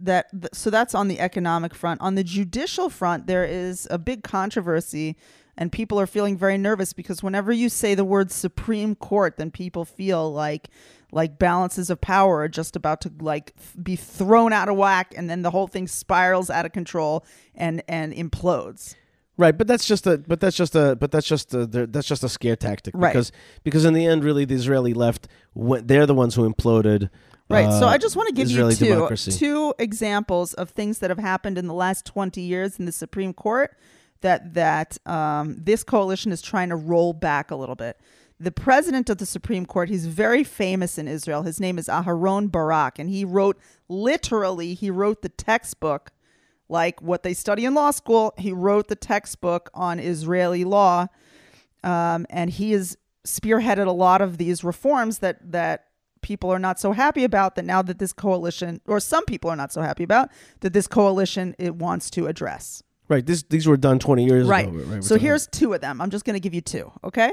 [0.00, 2.00] that th- so that's on the economic front.
[2.00, 5.16] On the judicial front, there is a big controversy,
[5.56, 9.50] and people are feeling very nervous because whenever you say the word Supreme Court, then
[9.50, 10.68] people feel like
[11.10, 15.14] like balances of power are just about to like th- be thrown out of whack,
[15.16, 18.94] and then the whole thing spirals out of control and and implodes.
[19.38, 22.24] Right, but that's just a but that's just a but that's just a that's just
[22.24, 23.12] a scare tactic Right.
[23.12, 23.30] because
[23.62, 27.08] because in the end, really, the Israeli left they're the ones who imploded.
[27.48, 27.70] Right.
[27.72, 29.32] so uh, I just want to give Israeli you two democracy.
[29.32, 33.32] two examples of things that have happened in the last 20 years in the Supreme
[33.32, 33.76] Court
[34.20, 37.98] that that um, this coalition is trying to roll back a little bit.
[38.40, 41.42] The president of the Supreme Court, he's very famous in Israel.
[41.42, 43.58] His name is Aharon Barak, and he wrote
[43.88, 46.12] literally he wrote the textbook
[46.68, 48.34] like what they study in law school.
[48.38, 51.08] He wrote the textbook on Israeli law,
[51.82, 55.87] um, and he has spearheaded a lot of these reforms that that
[56.22, 57.54] people are not so happy about.
[57.56, 60.86] That now that this coalition, or some people are not so happy about, that this
[60.86, 62.82] coalition it wants to address.
[63.08, 63.24] Right.
[63.24, 64.68] This these were done 20 years Right.
[64.68, 64.78] ago.
[64.78, 65.04] Right.
[65.04, 66.00] So here's two of them.
[66.00, 67.32] I'm just going to give you two, okay?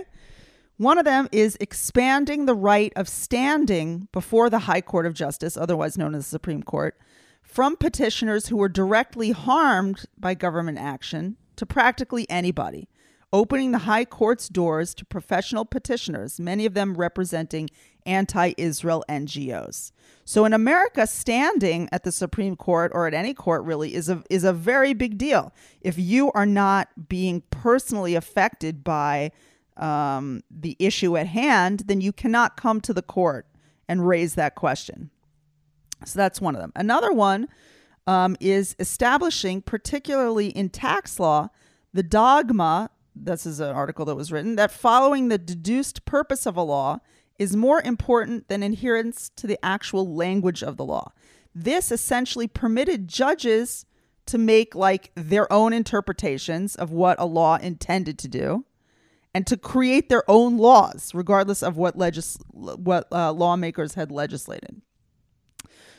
[0.78, 5.56] One of them is expanding the right of standing before the High Court of Justice,
[5.56, 6.98] otherwise known as the Supreme Court,
[7.42, 12.90] from petitioners who were directly harmed by government action to practically anybody,
[13.36, 17.70] opening the High Court's doors to professional petitioners, many of them representing
[18.06, 19.92] anti Israel NGOs.
[20.24, 24.24] So in America, standing at the Supreme Court or at any court really is a
[24.30, 25.54] is a very big deal.
[25.82, 29.32] If you are not being personally affected by
[29.76, 33.48] um, the issue at hand, then you cannot come to the court
[33.90, 35.10] and raise that question.
[36.06, 36.72] So that's one of them.
[36.74, 37.50] Another one
[38.08, 41.50] um, is establishing, particularly in tax law,
[41.94, 42.92] the dogma.
[43.16, 47.00] This is an article that was written that following the deduced purpose of a law
[47.40, 51.12] is more important than adherence to the actual language of the law.
[51.54, 53.86] This essentially permitted judges
[54.26, 58.66] to make like their own interpretations of what a law intended to do
[59.34, 64.82] and to create their own laws regardless of what legis- what uh, lawmakers had legislated.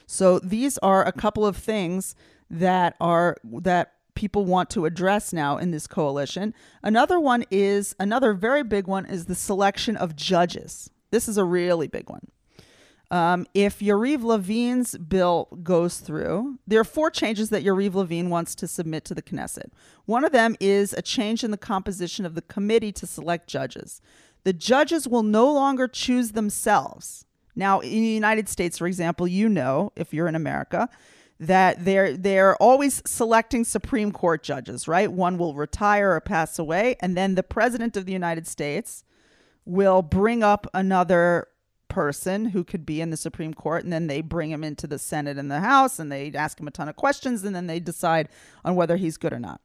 [0.06, 2.14] So these are a couple of things
[2.48, 6.52] that are that people want to address now in this coalition.
[6.82, 10.90] Another one is another very big one is the selection of judges.
[11.12, 12.26] This is a really big one.
[13.10, 18.56] Um, if Yariv Levin's bill goes through, there are four changes that Yariv Levin wants
[18.56, 19.70] to submit to the Knesset.
[20.06, 24.00] One of them is a change in the composition of the committee to select judges.
[24.42, 27.24] The judges will no longer choose themselves.
[27.54, 30.88] Now, in the United States, for example, you know, if you're in America,
[31.38, 35.10] that they're they're always selecting Supreme Court judges, right?
[35.10, 39.04] One will retire or pass away, and then the president of the United States
[39.64, 41.48] will bring up another
[41.88, 44.98] person who could be in the Supreme Court, and then they bring him into the
[44.98, 47.80] Senate and the House, and they ask him a ton of questions, and then they
[47.80, 48.28] decide
[48.64, 49.60] on whether he's good or not.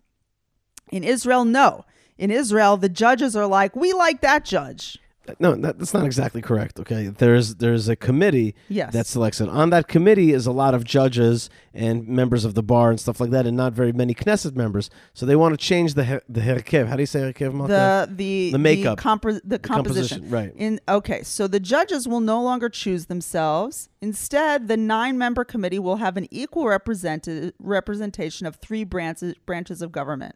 [0.92, 1.86] In Israel, no.
[2.18, 4.98] In Israel, the judges are like, we like that judge.
[5.40, 6.80] No, that, that's not exactly correct.
[6.80, 8.92] Okay, there's there's a committee Yes.
[8.94, 9.50] that selects it.
[9.50, 13.20] On that committee is a lot of judges and members of the bar and stuff
[13.22, 14.90] like that, and not very many Knesset members.
[15.14, 16.88] So they want to change the her- the herkev.
[16.88, 17.68] How do you say herkev?
[17.68, 18.98] The the The makeup.
[19.00, 20.22] the, the composition.
[20.22, 20.54] composition, right.
[20.56, 23.90] In okay, so the judges will no longer choose themselves.
[24.02, 29.92] Instead, the nine-member committee will have an equal represented representation of three branches branches of
[29.92, 30.36] government.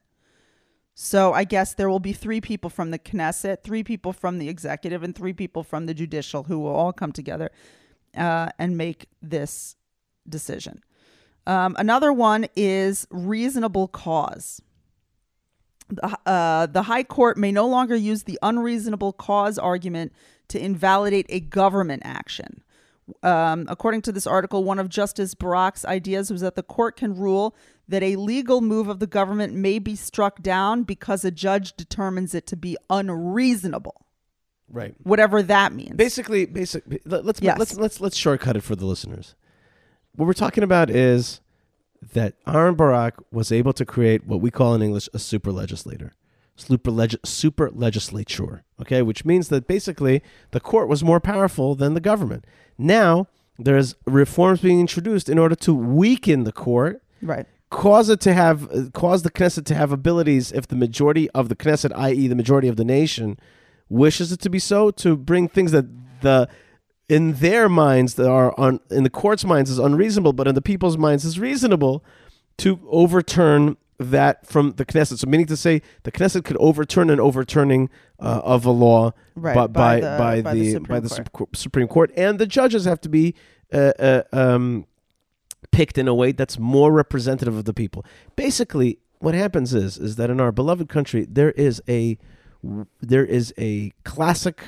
[0.98, 4.48] So I guess there will be three people from the Knesset, three people from the
[4.48, 7.52] executive, and three people from the judicial who will all come together
[8.16, 9.76] uh, and make this
[10.28, 10.82] decision.
[11.46, 14.62] Um, another one is reasonable cause.
[15.90, 20.14] The, uh, the High Court may no longer use the unreasonable cause argument
[20.48, 22.64] to invalidate a government action.
[23.22, 27.16] Um, according to this article, one of Justice Barak's ideas was that the court can
[27.16, 27.56] rule
[27.88, 32.34] that a legal move of the government may be struck down because a judge determines
[32.34, 34.06] it to be unreasonable,
[34.70, 34.96] right.
[35.04, 35.96] whatever that means.
[35.96, 36.84] Basically, basic.
[37.06, 37.58] let- Let's Yes.
[37.60, 39.36] let's let's let's shortcut it for the listeners.
[40.16, 41.42] What we're talking about is
[42.14, 46.14] that Aaron Barak was able to create what we call in English a super legislator,
[46.56, 48.64] super leg- super legislature.
[48.82, 50.22] Okay, which means that basically
[50.52, 52.46] the court was more powerful than the government.
[52.78, 57.46] Now there's reforms being introduced in order to weaken the court right.
[57.76, 58.60] Cause it to have
[58.94, 62.68] cause the Knesset to have abilities if the majority of the Knesset, i.e., the majority
[62.68, 63.38] of the nation,
[63.90, 65.86] wishes it to be so, to bring things that
[66.22, 66.48] the
[67.08, 70.62] in their minds that are on in the court's minds is unreasonable, but in the
[70.62, 72.04] people's minds is reasonable,
[72.58, 75.18] to overturn that from the Knesset.
[75.20, 79.54] So meaning to say the Knesset could overturn an overturning uh, of a law Right,
[79.56, 81.56] by by by, the- by, by the the Supreme by the Court.
[81.56, 83.36] Supreme Court, and the judges have to be
[83.74, 84.86] uh, uh, um,
[85.72, 88.06] picked in a way that's more representative of the people.
[88.36, 92.18] Basically, what happens is is that in our beloved country there is a
[93.02, 94.62] there is a classic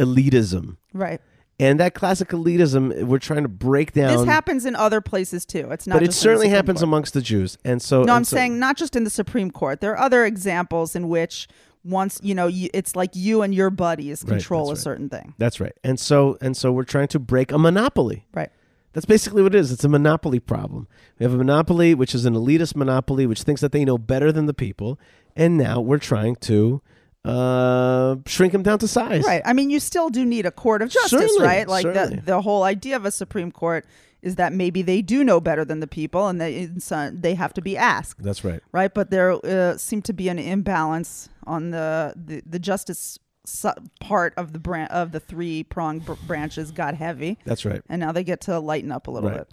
[0.00, 0.76] elitism.
[0.92, 1.20] Right.
[1.58, 4.14] And that classic elitism, we're trying to break down.
[4.14, 5.70] This happens in other places too.
[5.70, 5.94] It's not.
[5.94, 6.88] but it certainly happens Court.
[6.88, 7.56] amongst the Jews.
[7.64, 9.80] And so, No, and I'm so- saying not just in the Supreme Court.
[9.80, 11.48] There are other examples in which
[11.82, 14.92] once you know you, it's like you and your buddies control that's a right.
[14.92, 15.34] certain thing.
[15.38, 15.72] That's right.
[15.82, 18.26] And so, and so, we're trying to break a monopoly.
[18.34, 18.50] Right.
[18.96, 19.72] That's basically what it is.
[19.72, 20.88] It's a monopoly problem.
[21.18, 24.32] We have a monopoly, which is an elitist monopoly, which thinks that they know better
[24.32, 24.98] than the people,
[25.36, 26.80] and now we're trying to
[27.22, 29.22] uh, shrink them down to size.
[29.22, 29.42] Right.
[29.44, 31.68] I mean, you still do need a court of justice, Certainly, right?
[31.68, 32.16] Like certainly.
[32.16, 33.84] the the whole idea of a Supreme Court
[34.22, 36.70] is that maybe they do know better than the people, and they
[37.12, 38.62] they have to be asked, That's right.
[38.72, 38.94] right?
[38.94, 44.34] But there uh, seemed to be an imbalance on the the, the justice su- part
[44.36, 47.80] of the bran- of the three prong br- branches got heavy, That's right.
[47.88, 49.38] and now they get to lighten up a little Right.
[49.38, 49.52] bit.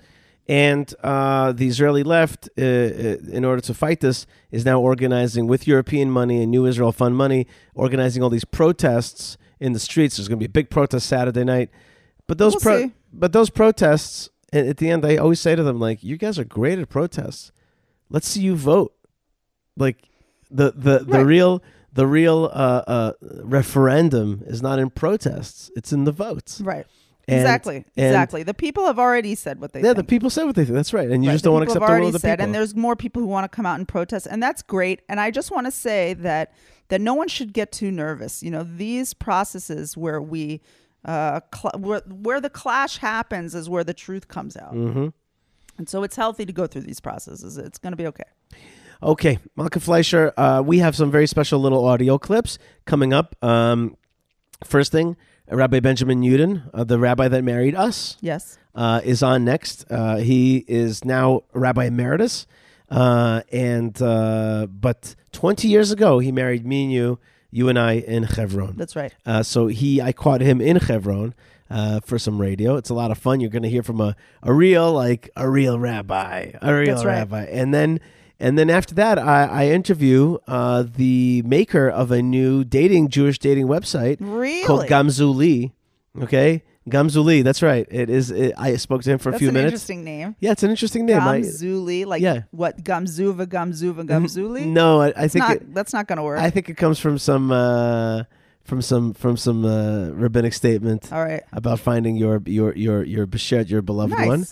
[0.49, 2.65] And uh, the Israeli left, uh, uh,
[3.31, 7.15] in order to fight this, is now organizing with European money and New Israel Fund
[7.15, 10.17] money, organizing all these protests in the streets.
[10.17, 11.69] There's going to be a big protest Saturday night,
[12.27, 15.79] but those We'll pro- but those protests at the end, I always say to them
[15.79, 17.53] like, "You guys are great at protests.
[18.09, 18.93] Let's see you vote."
[19.77, 20.09] Like
[20.51, 21.25] the the the Right.
[21.25, 23.11] real the real uh, uh,
[23.43, 26.59] referendum is not in protests; it's in the votes.
[26.61, 26.85] Right.
[27.27, 27.77] And- exactly.
[27.95, 28.43] and- exactly.
[28.43, 29.97] The people have already said what they Yeah, think.
[29.97, 30.75] the people say what they think.
[30.75, 32.33] That's right, and you Right, just don't want to accept the will of the said,
[32.39, 32.45] people.
[32.45, 35.01] and there's more people who want to come out and protest, and that's great.
[35.07, 36.53] And I just want to say that
[36.89, 38.43] that no one should get too nervous.
[38.43, 40.61] You know, these processes where we
[41.05, 45.07] uh, cl- where, where the clash happens is where the truth comes out, Mm-hmm.
[45.77, 47.57] and so it's healthy to go through these processes.
[47.57, 48.23] It's going to be okay.
[49.03, 53.35] Okay, Malkah Fleisher, uh, we have some very special little audio clips coming up.
[53.43, 53.97] Um,
[54.63, 55.17] first thing,
[55.51, 58.57] Rabbi Benjamin Yudin, uh, the rabbi that married us, Yes.
[58.75, 59.83] uh, is on next.
[59.91, 62.47] Uh, he is now Rabbi Emeritus,
[62.89, 67.19] uh, and uh, but 20 years ago he married me and you,
[67.51, 68.75] you and I in Chevron.
[68.77, 69.13] That's right.
[69.25, 71.33] Uh, so he, I caught him in Chevron.
[71.69, 72.75] uh, for some radio.
[72.77, 73.39] It's a lot of fun.
[73.41, 77.03] You're going to hear from a, a real, like a real rabbi, a real That's
[77.05, 77.15] right.
[77.15, 77.99] rabbi, and then
[78.43, 83.39] and then after that, I, I interview uh, the maker of a new dating Jewish
[83.39, 84.65] dating website Really?
[84.67, 85.71] called Gamzuli.
[86.21, 87.43] Okay, Gamzuli.
[87.43, 87.87] That's right.
[87.89, 88.29] It is.
[88.29, 89.71] It, I spoke to him for That's a few an minutes.
[89.73, 90.35] interesting name.
[90.39, 91.21] Yeah, it's an interesting name.
[91.21, 92.43] Gamzuli, like Yeah.
[92.51, 92.83] what?
[92.83, 94.65] Gamzuva, Gamzuva, Gamzuli.
[94.67, 96.39] no, I, I think not, it, that's not going to work.
[96.39, 98.23] I think it comes from some uh,
[98.63, 101.11] from some from some uh, rabbinic statement.
[101.11, 101.41] All right.
[101.51, 104.27] about finding your your your your beshed, your beloved Nice.
[104.27, 104.45] one.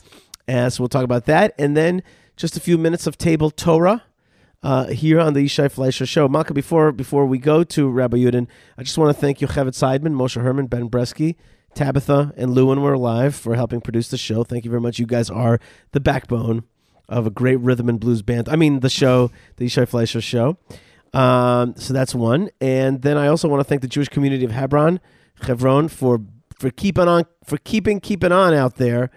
[0.47, 2.01] And so we'll talk about that, and then
[2.41, 4.03] just a few minutes of table Torah
[4.63, 6.27] uh, here on the Yishai Fleisher Show.
[6.27, 8.47] Malkah, before before we go to Rabbi Yudin,
[8.79, 11.35] I just want to thank Yocheved Seidman, Moshe Herman, Ben Bresky,
[11.75, 14.43] Tabitha, and Lewin were alive for helping produce the show.
[14.43, 14.97] Thank you very much.
[14.97, 15.59] You guys are
[15.91, 16.63] the backbone
[17.07, 18.49] of a great rhythm and blues band.
[18.49, 20.57] I mean, the show, the Yishai Fleisher Show.
[21.13, 24.51] Um, so that's one, and then I also want to thank the Jewish community of
[24.51, 24.99] Hebron,
[25.43, 26.21] Hebron, for
[26.57, 29.11] for keeping on for keeping keeping on out there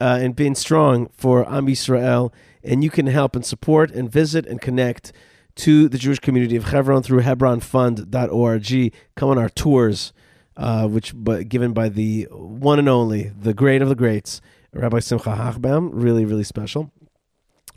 [0.00, 2.32] uh, and being strong for Am Yisrael.
[2.62, 5.12] And you can help and support and visit and connect
[5.56, 8.94] to the Jewish community of Hebron through HebronFund.org.
[9.16, 10.12] Come on our tours,
[10.56, 14.40] uh, which but given by the one and only, the great of the greats,
[14.72, 15.90] Rabbi Simcha Hochbaum.
[15.92, 16.92] Really, really special.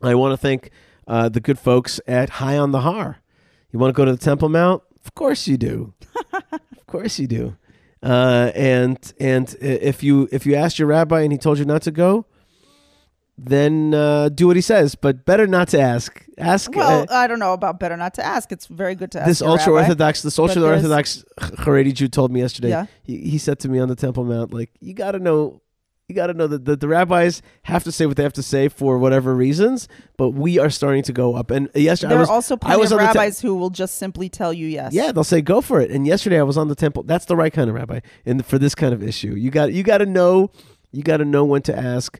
[0.01, 0.69] I want to thank
[1.07, 3.19] uh, the good folks at High on the Har.
[3.71, 4.83] You want to go to the Temple Mount?
[5.03, 5.93] Of course you do.
[6.51, 7.57] of course you do.
[8.01, 11.81] Uh, and and if you if you asked your rabbi and he told you not
[11.83, 12.25] to go,
[13.37, 14.95] then uh, do what he says.
[14.95, 16.23] But better not to ask.
[16.37, 18.51] Ask Well, uh, I don't know about better not to ask.
[18.51, 19.27] It's very good to ask.
[19.27, 19.83] this ultra rabbi.
[19.87, 22.69] orthodox this ultra orthodox Haredi Jew told me yesterday.
[22.69, 22.85] Yeah.
[23.03, 25.59] He, he said to me on the Temple Mount, like you got to know.
[26.09, 28.43] You got to know that the, the rabbis have to say what they have to
[28.43, 31.49] say for whatever reasons, but we are starting to go up.
[31.49, 33.55] And yesterday, There I was are also I plenty was of the te- rabbis who
[33.55, 34.93] will just simply tell you yes.
[34.93, 35.91] Yeah, they'll say go for it.
[35.91, 37.03] And yesterday I was on the temple.
[37.03, 38.01] That's the right kind of rabbi.
[38.25, 40.51] And for this kind of issue, you got you got to know
[40.91, 42.19] you got to know when to ask.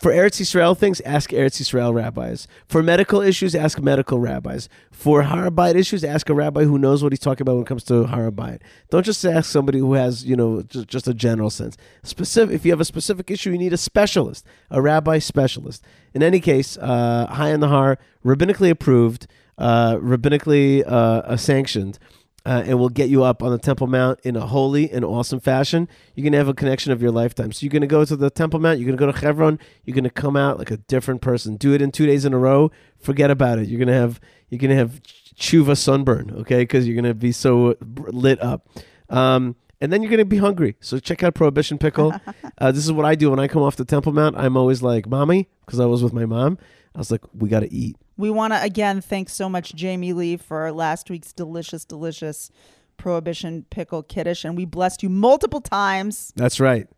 [0.00, 2.48] For Eretz Yisrael things, ask Eretz Yisrael rabbis.
[2.66, 4.68] For medical issues, ask medical rabbis.
[4.90, 7.68] For Har HaBayit issues, ask a rabbi who knows what he's talking about when it
[7.68, 8.60] comes to Har HaBayit.
[8.90, 11.76] Don't just ask somebody who has, you know, just, just a general sense.
[12.02, 12.54] Specific.
[12.54, 15.84] If you have a specific issue, you need a specialist, a rabbi specialist.
[16.12, 19.28] In any case, uh, High on the Har, rabbinically approved,
[19.58, 22.00] uh, rabbinically uh, uh, sanctioned
[22.46, 25.40] uh, and will get you up on the Temple Mount in a holy and awesome
[25.40, 25.88] fashion.
[26.14, 27.52] You're going to have a connection of your lifetime.
[27.52, 29.58] So you're going to go to the Temple Mount, you're going to go to Hebron,
[29.84, 31.56] you're going to come out like a different person.
[31.56, 32.70] Do it in two days in a row.
[33.00, 33.68] Forget about it.
[33.68, 35.00] You're going to have you're going to have
[35.36, 36.58] chuva sunburn, okay?
[36.58, 38.68] Because you're going to be so lit up.
[39.08, 40.76] Um, and then you're going to be hungry.
[40.80, 42.14] So check out Prohibition Pickle.
[42.58, 44.36] uh, this is what I do when I come off the Temple Mount.
[44.36, 46.58] I'm always like, "Mommy," because I was with my mom.
[46.94, 50.12] I was like, "We got to eat." We want to again thank so much Jamie
[50.12, 52.50] Lee for last week's delicious, delicious
[52.96, 56.88] prohibition pickle kiddish, and we blessed you multiple times That's right.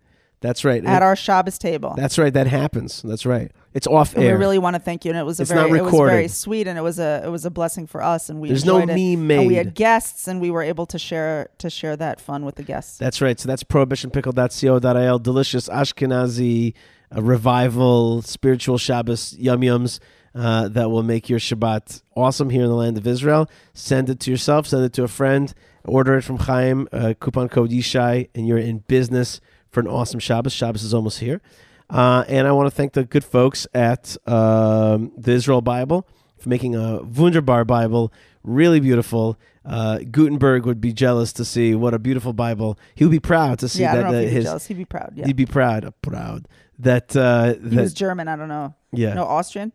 [0.41, 0.85] That's right.
[0.85, 1.95] at our Shabbos table.
[1.97, 2.33] That's right.
[2.33, 3.01] That happens.
[3.03, 3.51] That's right.
[3.73, 5.79] It's off And we really want to thank you, and it was a It's very,
[5.79, 8.41] it was very sweet, and it was a, it was a blessing for us, and
[8.41, 8.87] we There's no it.
[8.87, 12.45] meme And we had guests, and we were able to share to share that fun
[12.45, 12.99] with the guests.
[12.99, 13.41] That's right.
[13.41, 15.19] So that's prohibitionpickle.co.il.
[15.21, 16.75] Delicious Ashkenazi
[17.15, 20.01] uh, revival, spiritual Shabbos yum yums
[20.37, 23.49] uh, that will make your Shabbat awesome here in the land of Israel.
[23.73, 24.67] Send it to yourself.
[24.67, 25.53] Send it to a friend.
[25.85, 26.89] Order it from Chaim.
[26.93, 30.53] Uh, coupon code Yishai, and you're in business for an awesome Shabbos.
[30.53, 31.41] Shabbos is almost here.
[31.89, 36.07] Uh, and I want to thank the good folks at um, the Israel Bible
[36.39, 38.13] for making a Wunderbar Bible,
[38.43, 39.39] really beautiful.
[39.65, 42.79] Uh, Gutenberg would be jealous to see what a beautiful Bible.
[42.95, 44.45] He would be proud to see yeah, I that the- if he'd be his.
[44.45, 44.67] jealous.
[44.67, 45.13] He'd be proud.
[45.17, 45.27] Yeah.
[45.27, 46.47] He'd be proud, uh, proud
[46.81, 48.29] that uh, he that was German.
[48.29, 48.75] I don't know.
[48.93, 49.15] yeah.
[49.15, 49.73] No, Austrian.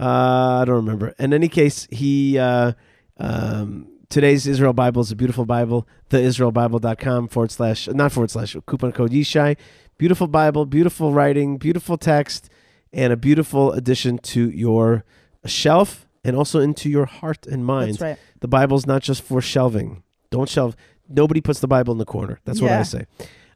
[0.00, 1.14] Uh, I don't remember.
[1.18, 2.72] In any case, he uh,
[3.18, 5.86] um, today's Israel Bible is a beautiful Bible.
[6.10, 9.56] TheIsraelBible.com forward slash not forward slash coupon code Yishai.
[9.98, 12.48] Beautiful Bible, beautiful writing, beautiful text,
[12.92, 15.04] and a beautiful addition to your
[15.44, 17.92] shelf and also into your heart and mind.
[17.94, 18.18] That's right.
[18.40, 20.02] The Bible's not just for shelving.
[20.30, 20.76] Don't shelve.
[21.08, 22.38] Nobody puts the Bible in the corner.
[22.44, 23.06] That's what I say.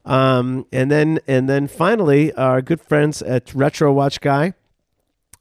[0.05, 4.53] Um, and then and then finally, our good friends at Retro Watch Guy.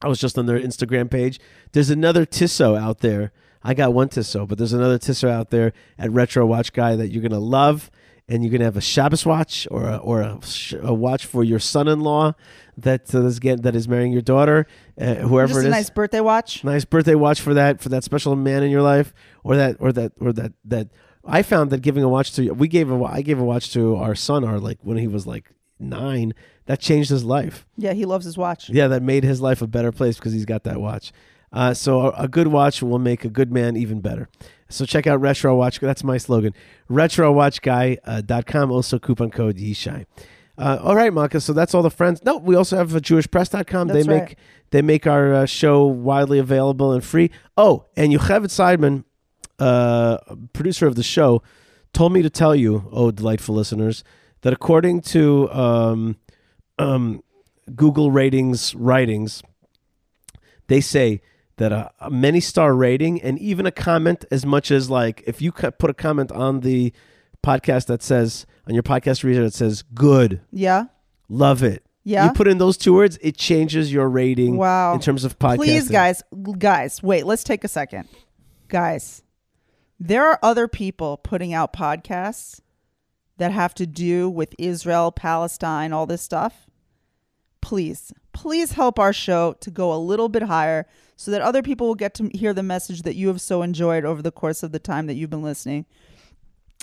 [0.02, 1.38] I was just on their Instagram page.
[1.72, 3.32] There's another Tissot out there.
[3.62, 7.08] I got one Tissot, but there's another Tissot out there at Retro Watch Guy that
[7.08, 7.90] you're gonna love,
[8.28, 10.40] and you're gonna have a Shabbos watch or a, or a,
[10.82, 12.34] a watch for your son-in-law
[12.78, 14.66] that uh, is get, that is marrying your daughter,
[15.00, 16.64] uh, whoever Just it a nice birthday watch.
[16.64, 19.12] nice birthday watch for that for that special man in your life
[19.44, 20.88] or that or that or that that
[21.24, 23.94] I found that giving a watch to we gave a I gave a watch to
[23.96, 25.50] our son our like when he was like
[25.82, 26.34] 9
[26.66, 28.70] that changed his life Yeah, he loves his watch.
[28.70, 31.12] yeah that made his life a better place because he's got that watch
[31.52, 34.28] uh, so a, a good watch will make a good man even better
[34.68, 36.54] so check out retro watch that's my slogan
[36.88, 40.06] retro watch retrowatchguy.com also coupon code yishai
[40.58, 41.40] uh, all right, Malkah.
[41.40, 42.22] So that's all the friends.
[42.24, 43.88] No, we also have uh, JewishPress.com.
[43.88, 44.38] That's they make right.
[44.70, 47.30] they make our uh, show widely available and free.
[47.56, 49.04] Oh, and Yocheved Seidman,
[49.58, 50.18] uh,
[50.52, 51.42] producer of the show,
[51.94, 54.04] told me to tell you, oh delightful listeners,
[54.42, 56.16] that according to um,
[56.78, 57.22] um,
[57.74, 59.42] Google ratings writings,
[60.68, 61.20] they say
[61.56, 65.40] that a, a many star rating and even a comment as much as like if
[65.42, 66.92] you put a comment on the
[67.44, 70.84] podcast that says on your podcast reader that says good Yeah.
[71.28, 72.26] love it Yeah.
[72.26, 74.94] you put in those two words it changes your rating Wow.
[74.94, 76.22] in terms of podcasting Please, guys,
[76.58, 77.26] guys, wait.
[77.26, 78.08] Let's take a second,
[78.68, 79.22] guys.
[80.00, 82.60] There are other people putting out podcasts
[83.38, 86.66] that have to do with Israel, Palestine, all this stuff.
[87.60, 91.86] Please, please help our show to go a little bit higher so that other people
[91.86, 94.72] will get to hear the message that you have so enjoyed over the course of
[94.72, 95.86] the time that you've been listening.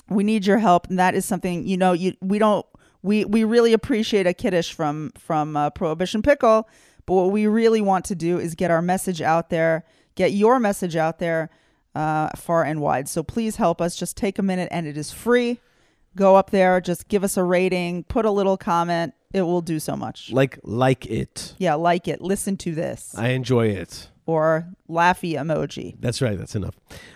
[0.08, 1.92] We need your help, and that is something you know.
[1.92, 2.66] You we don't
[3.02, 6.68] we we really appreciate a kiddish from from uh, Prohibition Pickle,
[7.06, 9.84] but what we really want to do is get our message out there,
[10.14, 11.50] get your message out there,
[11.94, 13.08] uh, far and wide.
[13.08, 13.94] So please help us.
[13.94, 15.60] Just take a minute, and it is free.
[16.16, 19.14] Go up there, just give us a rating, put a little comment.
[19.32, 20.32] It will do so much.
[20.32, 22.20] like like it Yeah, like it.
[22.20, 25.94] Listen to this, i enjoy it or laughy emoji.
[26.00, 26.74] that's right that's enough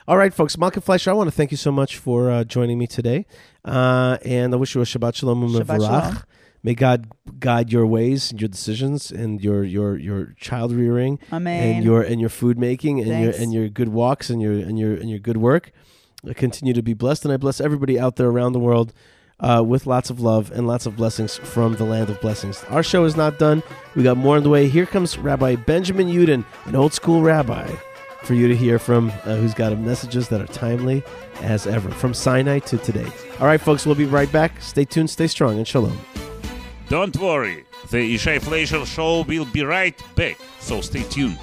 [0.08, 2.78] all right folks Malkah Fleisher i want to thank you so much for uh, joining
[2.78, 3.26] me today
[3.64, 6.18] uh, and i wish you a shabbat shalom and Shabbat shalom.
[6.62, 11.76] may god guide your ways and your decisions and your your your child rearing Amen.
[11.76, 14.78] and your and your food making and your and your good walks and your and
[14.78, 15.70] your and your good work.
[16.28, 18.92] I continue to be blessed, and I bless everybody out there around the world
[19.40, 22.64] uh, with lots of love and lots of blessings from the land of blessings.
[22.70, 23.62] Our show is not done.
[23.94, 24.68] We got more on the way.
[24.68, 27.70] Here comes Rabbi Benjamin Yudin, an old school rabbi,
[28.22, 31.02] for you to hear from, uh, who's got messages that are timely
[31.42, 33.10] as ever, from Sinai to today.
[33.40, 34.62] All right, folks, we'll be right back.
[34.62, 35.98] Stay tuned, stay strong, and shalom.
[36.88, 41.38] Don't worry, the Yishai Fleisher show will be right back, so stay tuned.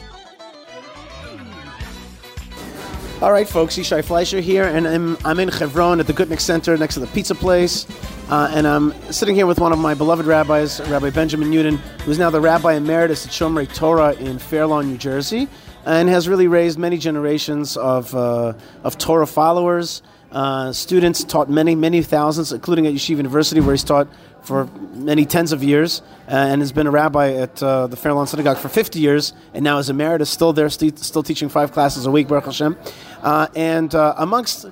[3.22, 6.76] All right, folks, Yishai Fleisher here, and I'm, I'm in Hebron at the Gutnick Center
[6.76, 7.86] next to the pizza place.
[8.32, 12.18] Uh, and I'm sitting here with one of my beloved rabbis, Rabbi Benjamin Yudin, who's
[12.18, 15.48] now the Rabbi Emeritus at Shomrei Torah in Fair Lawn, New Jersey,
[15.86, 18.54] and has really raised many generations of, uh,
[18.84, 20.02] of Torah followers,
[20.32, 24.08] uh, students, taught many, many thousands, including at Yeshiva University, where he's taught
[24.42, 28.14] for many tens of years, uh, and has been a rabbi at uh, the Fair
[28.14, 31.72] Lawn Synagogue for 50 years, and now is emeritus, still there, st- still teaching five
[31.74, 32.78] classes a week, Baruch Hashem.
[33.22, 34.68] Uh, and uh, amongst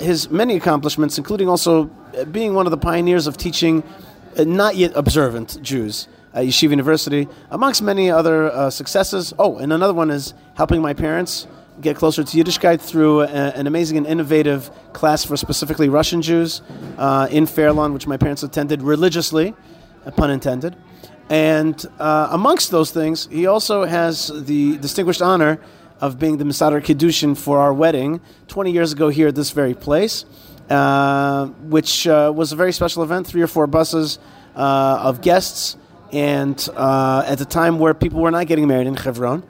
[0.00, 1.84] his many accomplishments, including also
[2.30, 3.82] being one of the pioneers of teaching
[4.38, 9.34] not yet observant Jews at Yeshiva University, amongst many other successes.
[9.38, 11.46] Oh, and another one is helping my parents
[11.80, 16.62] get closer to Yiddishkeit through a, an amazing and innovative class for specifically Russian Jews
[16.98, 19.54] uh, in Fair Lawn, which my parents attended religiously,
[20.06, 20.76] uh, pun intended.
[21.30, 25.60] And uh, amongst those things, he also has the distinguished honor
[26.00, 29.74] of being the Mesader Kiddushin for our wedding 20 years ago here at this very
[29.74, 30.26] place,
[30.68, 34.18] uh, which uh, was a very special event, three or four buses
[34.54, 35.76] uh, of guests,
[36.12, 39.42] and at the time where people were not getting married in Hebron.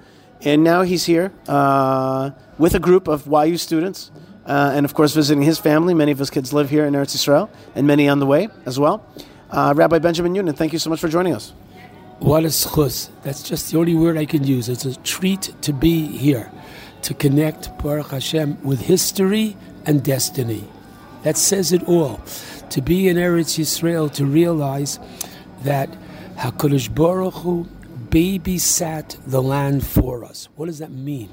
[0.45, 4.11] And now he's here uh, with a group of YU students,
[4.45, 5.95] uh, and of course visiting his family.
[5.95, 8.79] Many of his kids live here in Eretz Yisrael, and many on the way as
[8.79, 9.07] well.
[9.51, 11.55] Uh, Rabbi Benjamin Yudin, thank you so much for joining us.
[12.19, 13.09] What a schus.
[13.23, 14.69] That's just the only word I can use.
[14.69, 16.51] It's a treat to be here,
[17.03, 20.65] to connect Baruch Hashem with history and destiny.
[21.23, 22.21] That says it all.
[22.71, 24.99] To be in Eretz Yisrael, to realize
[25.63, 25.89] that
[26.37, 27.67] HaKadosh Baruch Hu
[28.15, 30.49] babysat the land for us.
[30.55, 31.29] What does that mean?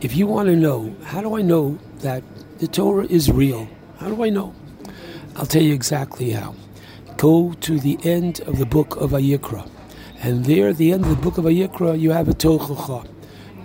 [0.00, 2.22] If you want to know, how do I know that
[2.60, 3.68] the Torah is real?
[3.98, 4.54] How do I know?
[5.36, 6.54] I'll tell you exactly how.
[7.18, 9.68] Go to the end of the book of Vayikra.
[10.22, 13.06] And there, at the end of the book of Vayikra, you have a Tochacha.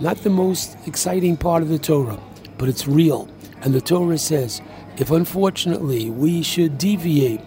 [0.01, 2.19] Not the most exciting part of the Torah,
[2.57, 3.29] but it's real.
[3.61, 4.61] And the Torah says,
[4.97, 7.39] if unfortunately we should deviate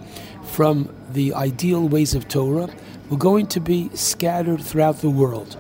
[0.42, 2.70] from the ideal ways of Torah,
[3.08, 5.56] we're going to be scattered throughout the world.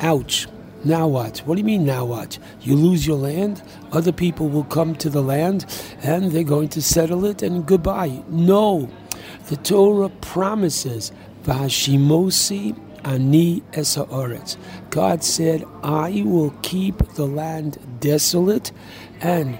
[0.00, 0.46] Ouch.
[0.84, 1.38] Now what?
[1.38, 2.38] What do you mean, now what?
[2.60, 5.64] You lose your land, other people will come to the land,
[6.02, 8.22] and they're going to settle it, and goodbye.
[8.28, 8.90] No.
[9.48, 11.10] The Torah promises,
[11.44, 14.58] Vashimosi ani esaoretz.
[14.90, 18.70] God said, I will keep the land desolate,
[19.22, 19.58] and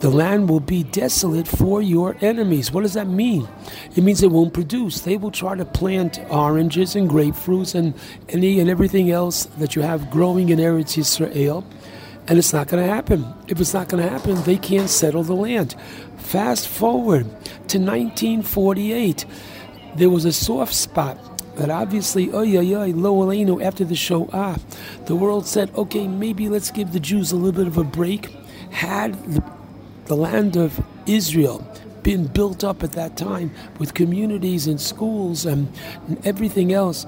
[0.00, 2.70] the land will be desolate for your enemies.
[2.70, 3.48] What does that mean?
[3.94, 5.00] It means it won't produce.
[5.00, 7.94] They will try to plant oranges and grapefruits and
[8.28, 11.64] any and everything else that you have growing in Eretz Yisrael,
[12.28, 13.24] and it's not going to happen.
[13.48, 15.74] If it's not going to happen, they can't settle the land.
[16.18, 17.24] Fast forward
[17.68, 19.24] to 1948,
[19.94, 21.18] there was a soft spot
[21.56, 24.58] that obviously, oh yeah, yeah, lo after the show, ah,
[25.06, 28.30] the world said, okay, maybe let's give the Jews a little bit of a break.
[28.70, 29.40] Had the
[30.06, 31.66] the land of Israel
[32.02, 33.50] been built up at that time
[33.80, 35.68] with communities and schools and,
[36.06, 37.04] and everything else,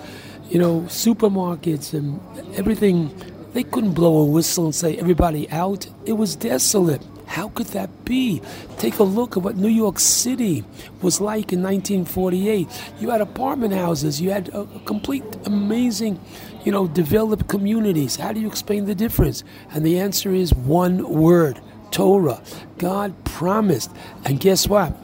[0.50, 2.20] you know, supermarkets and
[2.56, 3.14] everything.
[3.52, 5.86] They couldn't blow a whistle and say, everybody out.
[6.04, 7.00] It was desolate.
[7.26, 8.42] How could that be?
[8.78, 10.64] Take a look at what New York City
[11.00, 12.66] was like in 1948.
[12.98, 16.18] You had apartment houses, you had a, a complete amazing,
[16.64, 18.16] you know, developed communities.
[18.16, 19.44] How do you explain the difference?
[19.70, 21.60] And the answer is one word
[21.90, 22.42] Torah.
[22.78, 23.90] God promised.
[24.24, 24.94] And guess what?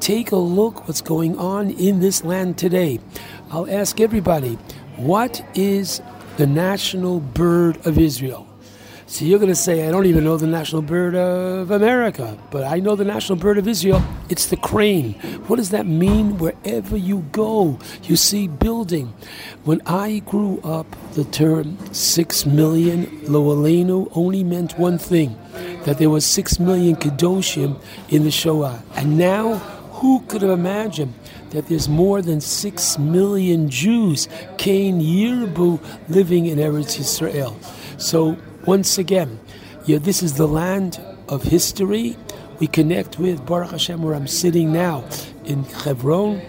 [0.00, 3.00] Take a look what's going on in this land today.
[3.50, 4.54] I'll ask everybody,
[4.96, 6.02] what is
[6.36, 8.51] the national bird of Israel?
[9.12, 12.64] So you're going to say, I don't even know the national bird of America, but
[12.64, 14.02] I know the national bird of Israel.
[14.30, 15.12] It's the crane.
[15.48, 16.38] What does that mean?
[16.38, 19.12] Wherever you go, you see building.
[19.64, 25.36] When I grew up, the term six million lo aleinu only meant one thing
[25.84, 28.82] that there was six million Kedoshim in the Shoah.
[28.96, 29.56] And now,
[30.00, 31.12] who could have imagined
[31.50, 37.54] that there's more than six million Jews, Cain Yirbu, living in Eretz Yisrael?
[38.00, 39.40] So, once again,
[39.86, 42.16] yeah, this is the land of history.
[42.60, 45.04] We connect with Baruch Hashem, where I'm sitting now
[45.44, 46.40] in Hebron,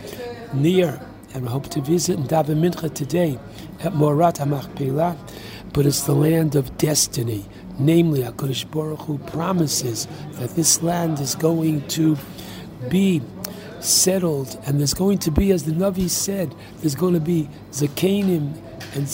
[0.53, 1.01] near,
[1.33, 3.39] and I hope to visit in Daven Mincha today
[3.83, 5.17] at Morat HaMachpelah.
[5.73, 7.45] But it's the land of destiny
[7.79, 12.17] namely HaKadosh Baruch Hu promises that this land is going to
[12.89, 13.21] be
[13.79, 18.55] settled, and there's going to be, as the Navi said, there's going to be Zakanim
[18.95, 19.07] and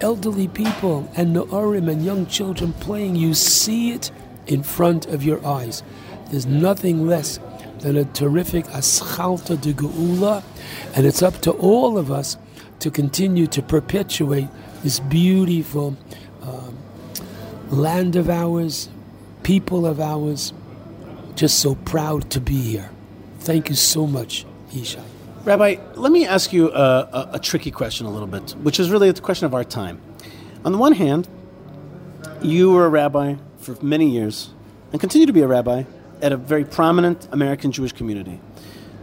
[0.00, 3.16] elderly people and Noarim and young children playing.
[3.16, 4.10] You see it
[4.46, 5.82] in front of your eyes.
[6.30, 7.40] There's nothing less
[7.80, 10.42] than a terrific atchalta de geula,
[10.94, 12.36] and it's up to all of us
[12.80, 14.48] to continue to perpetuate
[14.82, 15.96] this beautiful
[16.42, 16.76] um,
[17.70, 18.88] land of ours,
[19.42, 20.52] people of ours.
[21.34, 22.90] Just so proud to be here.
[23.40, 24.44] Thank you so much,
[24.74, 25.04] Isha.
[25.48, 28.90] Rabbi, let me ask you a, a, a, tricky question a little bit, which is
[28.90, 29.98] really the question of our time.
[30.62, 31.26] On the one hand,
[32.42, 34.50] you were a rabbi for many years
[34.92, 35.84] and continue to be a rabbi
[36.20, 38.42] at a very prominent American Jewish community.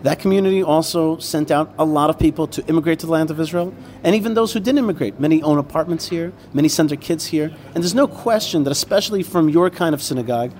[0.03, 3.39] That community also sent out a lot of people to immigrate to the land of
[3.39, 3.73] Israel,
[4.03, 5.19] and even those who didn't immigrate.
[5.19, 9.23] Many own apartments here, many send their kids here, and there's no question that, especially
[9.23, 10.51] from your kind of synagogue,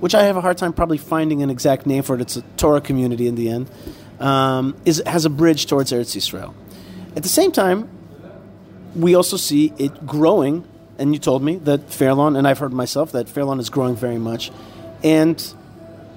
[0.00, 2.42] which I have a hard time probably finding an exact name for it, it's a
[2.58, 3.70] Torah community in the end,
[4.24, 6.54] um, is, has a bridge towards Eretz Yisrael.
[7.16, 7.88] At the same time,
[8.96, 10.66] we also see it growing,
[10.98, 14.18] and you told me that Fairlawn, and I've heard myself that Fairlawn is growing very
[14.18, 14.50] much,
[15.02, 15.36] and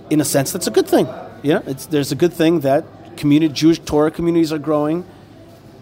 [0.10, 1.08] in a sense, that's a good thing
[1.44, 2.86] yeah, there's a good thing that
[3.18, 5.06] community, Jewish Torah communities are growing,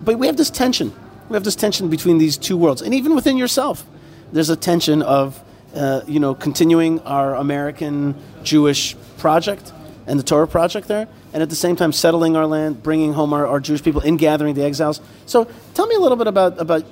[0.02, 0.94] but we have this tension.
[1.30, 3.86] We have this tension between these two worlds, and even within yourself,
[4.32, 5.42] there's a tension of
[5.74, 9.72] uh, you know continuing our American Jewish project
[10.08, 13.34] and the Torah project there, and at the same time settling our land, bringing home
[13.34, 15.02] our, our Jewish people, in gathering the exiles.
[15.26, 16.86] So, tell me a little bit about about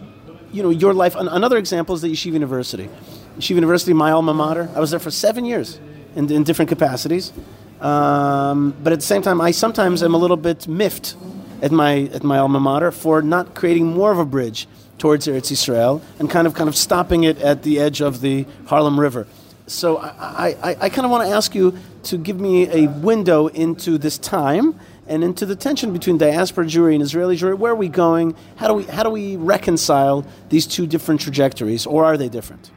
[0.51, 1.15] you know your life.
[1.15, 2.89] Another example is the Yeshiva University.
[3.37, 4.69] Yeshiva University, my alma mater.
[4.75, 5.79] I was there for seven years
[6.17, 7.31] in, in different capacities.
[7.79, 11.15] Um, but at the same time, I sometimes am a little bit miffed
[11.61, 14.67] at my at my alma mater for not creating more of a bridge
[14.97, 18.45] towards Eretz Israel and kind of kind of stopping it at the edge of the
[18.65, 19.25] Harlem River.
[19.73, 23.47] So I, I, I kind of want to ask you to give me a window
[23.47, 27.57] into this time and into the tension between diaspora Jewry and Israeli Jewry.
[27.57, 28.35] Where are we going?
[28.57, 32.69] How do we how do we reconcile these two different trajectories, or are they different?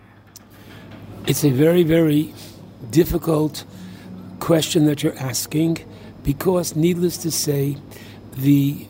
[1.26, 2.32] It's a very very
[2.90, 3.64] difficult
[4.40, 5.78] question that you're asking
[6.22, 7.76] because, needless to say,
[8.32, 8.86] the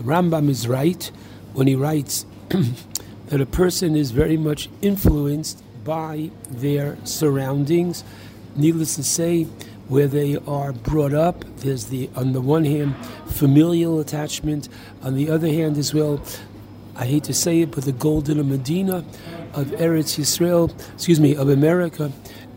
[0.00, 1.10] Rambam is right
[1.52, 2.24] when he writes
[3.26, 8.04] that a person is very much influenced by their surroundings.
[8.54, 9.42] Needless to say,
[9.88, 12.94] where they are brought up, there's the, on the one hand,
[13.26, 14.68] familial attachment,
[15.02, 16.22] on the other hand, as well,
[16.94, 18.98] I hate to say it, but the golden Medina
[19.52, 22.12] of Eretz Yisrael, excuse me, of America,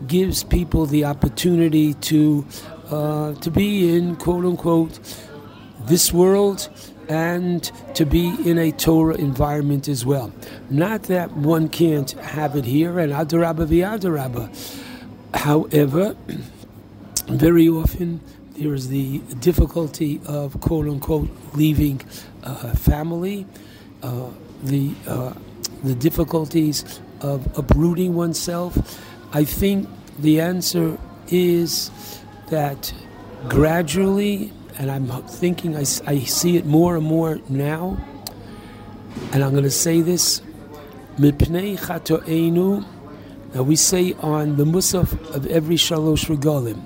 [0.06, 2.46] gives people the opportunity to
[2.88, 5.00] uh, to be in quote unquote
[5.86, 6.68] this world
[7.08, 7.62] and
[7.94, 10.32] to be in a Torah environment as well.
[10.70, 14.80] Not that one can't have it here, and Adarabba v'Adarabba.
[15.34, 16.16] However,
[17.26, 18.20] very often
[18.56, 22.00] there is the difficulty of quote unquote leaving
[22.42, 23.46] uh, family,
[24.02, 24.28] uh,
[24.62, 25.32] the uh,
[25.82, 29.00] the difficulties of uprooting oneself.
[29.32, 29.88] I think
[30.18, 30.98] the answer
[31.28, 31.90] is
[32.48, 32.92] that
[33.48, 37.96] gradually and I'm thinking, I, I see it more and more now,
[39.32, 40.42] and I'm going to say this,
[41.16, 41.30] now
[43.62, 46.82] we say on the Musaf of every Shalosh Regalim,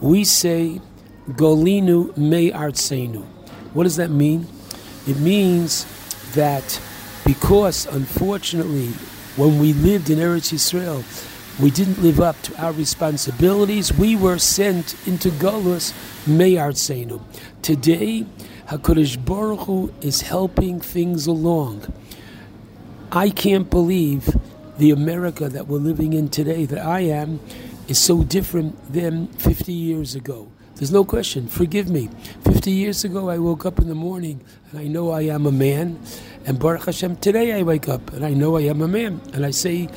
[0.00, 0.80] we say,
[1.28, 3.24] Golinu me artsenu.
[3.72, 4.48] What does that mean?
[5.06, 5.86] It means
[6.34, 6.80] that
[7.24, 8.88] because, unfortunately,
[9.36, 11.04] when we lived in Eretz Yisrael,
[11.60, 13.92] we didn't live up to our responsibilities.
[13.92, 15.92] We were sent into Galus
[16.24, 17.22] Meyartzenu.
[17.60, 18.26] Today,
[18.68, 21.92] Hakadosh Baruch Hu is helping things along.
[23.10, 24.34] I can't believe
[24.78, 27.40] the America that we're living in today, that I am,
[27.86, 30.50] is so different than 50 years ago.
[30.76, 31.46] There's no question.
[31.46, 32.08] Forgive me.
[32.44, 34.40] 50 years ago, I woke up in the morning
[34.70, 36.00] and I know I am a man.
[36.46, 39.20] And Baruch Hashem, today I wake up and I know I am a man.
[39.34, 39.88] And I say,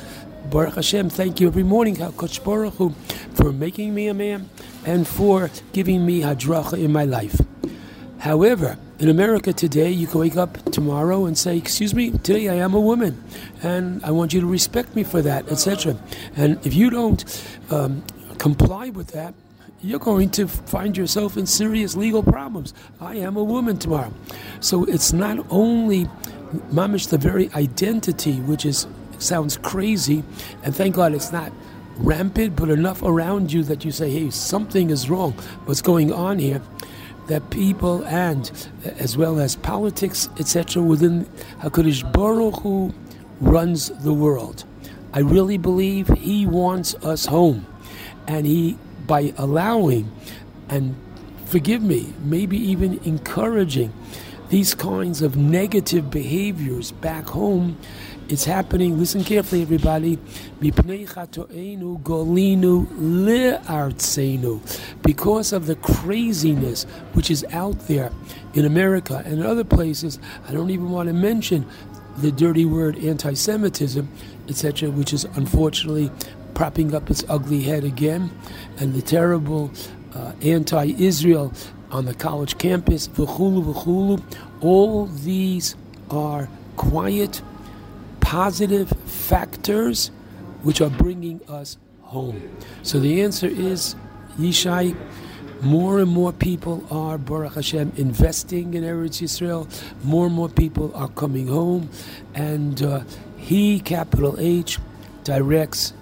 [0.50, 2.90] Baruch Hashem, thank you every morning, HaKadosh Baruch Hu,
[3.34, 4.48] for making me a man
[4.84, 7.40] and for giving me hadracha in my life.
[8.18, 12.54] However, in America today, you can wake up tomorrow and say, "Excuse me, today I
[12.54, 13.22] am a woman,
[13.62, 15.96] and I want you to respect me for that, etc."
[16.36, 17.24] And if you don't
[17.70, 18.02] um,
[18.38, 19.34] comply with that,
[19.82, 22.72] you're going to find yourself in serious legal problems.
[23.00, 24.12] I am a woman tomorrow,
[24.60, 26.08] so it's not only
[26.72, 28.86] mamish the very identity, which is
[29.18, 30.22] sounds crazy,
[30.62, 31.52] and thank God it's not
[31.98, 35.32] rampant, but enough around you that you say, hey, something is wrong.
[35.64, 36.60] What's going on here?
[37.28, 38.50] That people and
[38.84, 41.24] as well as politics, etc., within
[41.60, 42.94] Hakadosh Baruch Hu
[43.40, 44.64] runs the world.
[45.12, 47.66] I really believe He wants us home,
[48.26, 50.10] and He by allowing
[50.68, 50.96] and
[51.46, 53.92] forgive me, maybe even encouraging
[54.48, 57.76] these kinds of negative behaviors back home
[58.28, 58.98] it's happening.
[58.98, 60.18] Listen carefully, everybody.
[65.02, 68.10] Because of the craziness which is out there
[68.54, 70.18] in America and in other places,
[70.48, 71.66] I don't even want to mention
[72.18, 74.08] the dirty word anti-Semitism,
[74.48, 76.10] etc., which is unfortunately
[76.54, 78.30] propping up its ugly head again,
[78.78, 79.70] and the terrible
[80.14, 81.52] uh, anti-Israel
[81.90, 83.08] on the college campus.
[84.60, 85.76] All these
[86.10, 87.42] are quiet
[88.26, 90.08] positive factors
[90.64, 92.42] which are bringing us home.
[92.82, 93.94] So the answer is,
[94.36, 94.96] Yishai,
[95.62, 99.68] more and more people are, Baruch Hashem, investing in Eretz Yisrael.
[100.02, 101.88] More and more people are coming home.
[102.34, 103.04] And uh,
[103.36, 104.80] He, capital H,
[105.22, 105.92] directs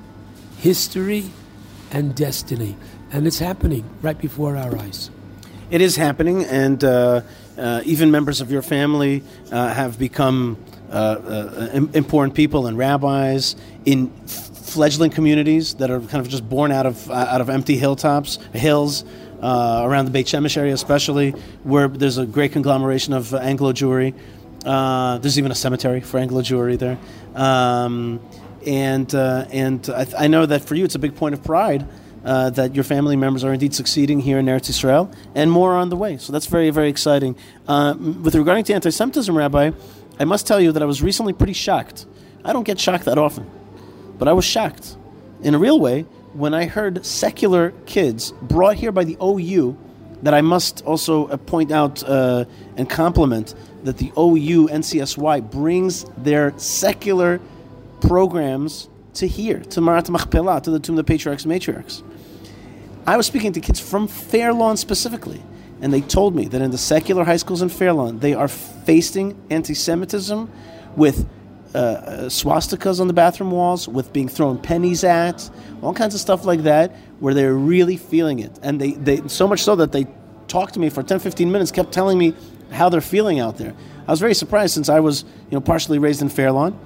[0.56, 1.30] history
[1.90, 2.74] and destiny.
[3.12, 5.10] And it's happening right before our eyes.
[5.70, 7.20] It is happening, and uh,
[7.58, 9.22] uh, even members of your family
[9.52, 10.56] uh, have become
[10.90, 14.10] important people and rabbis in
[14.74, 18.38] fledgling communities that are kind of just born out of uh, out of empty hilltops,
[18.52, 19.04] hills.
[19.42, 21.32] Uh, around the Beit Shemesh area, especially
[21.64, 24.14] where there's a great conglomeration of Anglo Jewry.
[24.64, 26.96] Uh, there's even a cemetery for Anglo Jewry there,
[27.34, 28.20] um,
[28.66, 31.44] and uh, and I, th- I, know that for you it's a big point of
[31.44, 31.86] pride
[32.22, 35.96] that your family members are indeed succeeding here in Eretz Israel, and more on the
[35.96, 36.16] way.
[36.16, 37.36] So that's very very exciting.
[37.66, 39.72] with regarding to anti-Semitism, Rabbi,
[40.18, 42.06] I must tell you that I was recently pretty shocked.
[42.44, 43.50] I don't get shocked that often,
[44.18, 44.96] but I was shocked
[45.42, 46.02] in a real way
[46.32, 49.76] when I heard secular kids brought here by the OU
[50.22, 52.44] that I must also uh, point out uh,
[52.76, 53.54] and compliment
[53.84, 57.40] that the OU NCSY brings their secular
[58.00, 62.02] programs to here, to Marat Machpelah, to the Tomb of the Patriarchs and Matriarchs.
[63.06, 65.42] I was speaking to kids from Fair Lawn specifically,
[65.84, 68.48] and they told me that in the secular high schools in Fair Lawn, they are
[68.48, 70.50] facing anti Semitism
[70.96, 71.28] with
[71.74, 75.50] uh, uh, swastikas on the bathroom walls, with being thrown pennies at,
[75.82, 78.58] all kinds of stuff like that, where they're really feeling it.
[78.62, 80.06] And they, they so much so that they
[80.48, 82.34] talked to me for 10, 15 minutes, kept telling me
[82.72, 83.74] how they're feeling out there.
[84.08, 86.78] I was very surprised since I was, you know, partially raised in Fair Lawn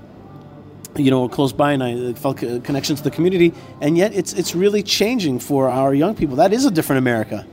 [0.97, 3.55] you know, close by, and I felt a connection to the community.
[3.81, 6.35] And yet, it's it's really changing for our young people.
[6.35, 7.47] That is a different America.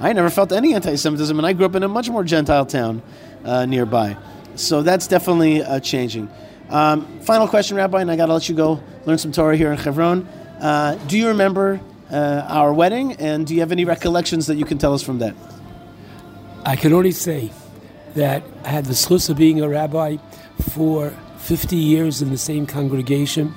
[0.00, 3.02] I never felt any anti-Semitism, and I grew up in a much more Gentile town
[3.44, 4.16] uh, nearby.
[4.54, 6.30] So that's definitely uh, changing.
[6.70, 9.70] Um, final question, Rabbi, and I got to let you go learn some Torah here
[9.70, 10.26] in Hebron.
[10.60, 11.80] Uh, do you remember
[12.10, 15.18] uh, our wedding, and do you have any recollections that you can tell us from
[15.18, 15.34] that?
[16.64, 17.50] I can only say
[18.14, 20.16] that I had the schus of being a rabbi
[20.70, 23.54] for 50 years in the same congregation.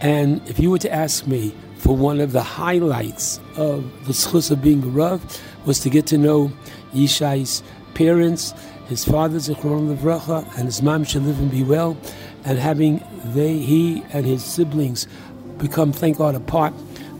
[0.00, 4.50] And if you were to ask me for one of the highlights of the schus
[4.50, 5.20] of being a Rav,
[5.64, 6.52] was to get to know
[6.92, 7.62] Yishai's
[7.94, 8.54] parents,
[8.86, 11.96] his father, Zichron Levracha, and his mom should live and be well,
[12.44, 15.06] and having they, he and his siblings
[15.58, 16.72] become, thank God, a part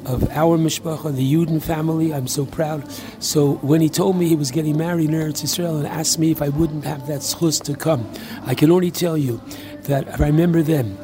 [0.06, 2.12] of our mishpacha, the Yudin family.
[2.12, 2.90] I'm so proud.
[3.22, 6.30] So when he told me he was getting married in Eretz Israel and asked me
[6.30, 8.10] if I wouldn't have that schus to come,
[8.46, 9.40] I can only tell you
[9.82, 10.96] that I remember them.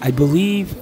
[0.00, 0.74] I believe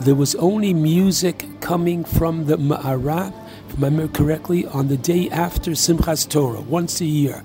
[0.00, 3.32] there was only music coming from the Ma'ara,
[3.74, 7.42] remember correctly, on the day after Simchas Torah, once a year.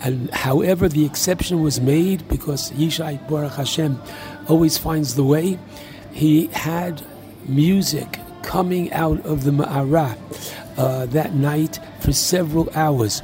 [0.00, 4.00] And however, the exception was made because Yishai Baruch Hashem
[4.48, 5.58] always finds the way.
[6.12, 7.02] He had
[7.46, 10.16] music coming out of the Ma'ara
[10.76, 13.22] uh, that night for several hours.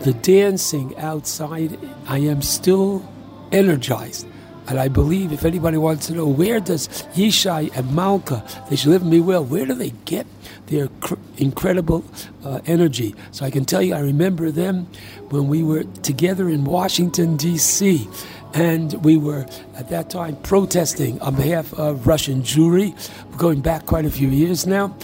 [0.00, 3.06] The dancing outside, I am still
[3.52, 4.26] energized.
[4.66, 8.90] And I believe if anybody wants to know where does Yishai and Malkah, they should
[8.90, 10.26] live and be well, where do they get
[10.66, 12.04] their cr- incredible
[12.44, 13.14] uh, energy?
[13.30, 14.86] So I can tell you, I remember them
[15.28, 18.08] when we were together in Washington, D.C.
[18.54, 22.94] And we were at that time protesting on behalf of Russian Jewry,
[23.36, 24.96] going back quite a few years now,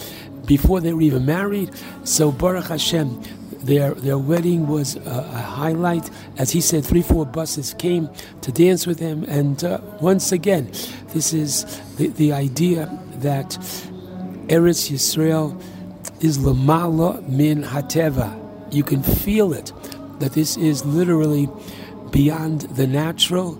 [0.45, 1.69] before they were even married.
[2.03, 3.21] So Baruch Hashem,
[3.63, 6.09] their their wedding was a, a, highlight.
[6.37, 8.09] As he said, three four buses came
[8.41, 10.71] to dance with him, and uh, once again,
[11.09, 13.49] this is the, the idea that
[14.47, 15.61] Eretz Yisrael
[16.23, 18.37] is lamala min hateva.
[18.73, 19.71] You can feel it
[20.19, 21.49] that this is literally
[22.11, 23.59] beyond the natural.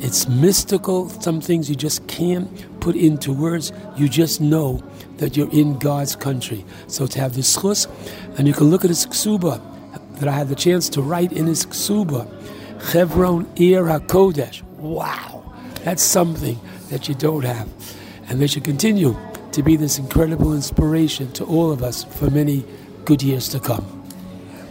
[0.00, 1.08] It's mystical.
[1.08, 3.72] Some things you just can't put into words.
[3.96, 4.82] You just know
[5.20, 6.64] that you're in God's country.
[6.88, 7.86] So to have this schus,
[8.36, 9.60] and you can look at his ksuba
[10.18, 12.26] that I had the chance to write in his ksuba,
[12.90, 14.62] Chevron Ir HaKodesh.
[14.78, 15.44] Wow,
[15.84, 16.58] that's something
[16.88, 17.68] that you don't have.
[18.28, 19.16] And they should continue
[19.52, 22.64] to be this incredible inspiration to all of us for many
[23.04, 23.84] good years to come.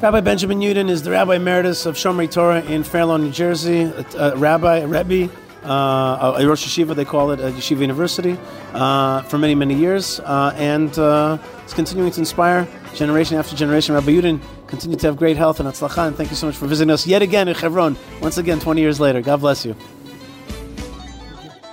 [0.01, 3.81] Rabbi Benjamin Yudin is the Rabbi Emeritus of Shomrei Torah in Fair Lawn, New Jersey,
[3.81, 5.29] a, a rabbi, a Rebbe,
[5.63, 8.37] uh, a Rosh Yeshiva, they call it, at Yeshiva University,
[8.73, 10.19] uh, for many, many years.
[10.21, 13.95] Uh, and uh, it's continuing to inspire generation after generation.
[13.95, 16.67] Rabbi Yudin, continue to have great health and atzlacha, and thank you so much for
[16.67, 19.21] visiting us yet again in Hebron, once again, 20 years later.
[19.21, 19.75] God bless you.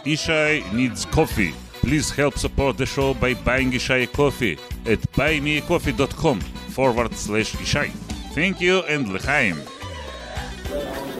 [0.05, 1.53] Yishai needs coffee.
[1.80, 7.91] Please help support the show by buying Yishai coffee at buymeacoffee.com forward slash Yishai.
[8.34, 9.76] Thank you and l'chaim.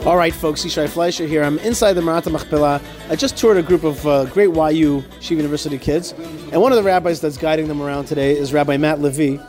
[0.07, 1.43] All right, folks, Yishai Fleisher here.
[1.43, 2.81] I'm inside the Marat Machpelah.
[3.11, 6.13] I just toured a group of uh, great YU Shiva University kids,
[6.53, 9.41] and one of the rabbis that's guiding them around today is Rabbi Matt Levy,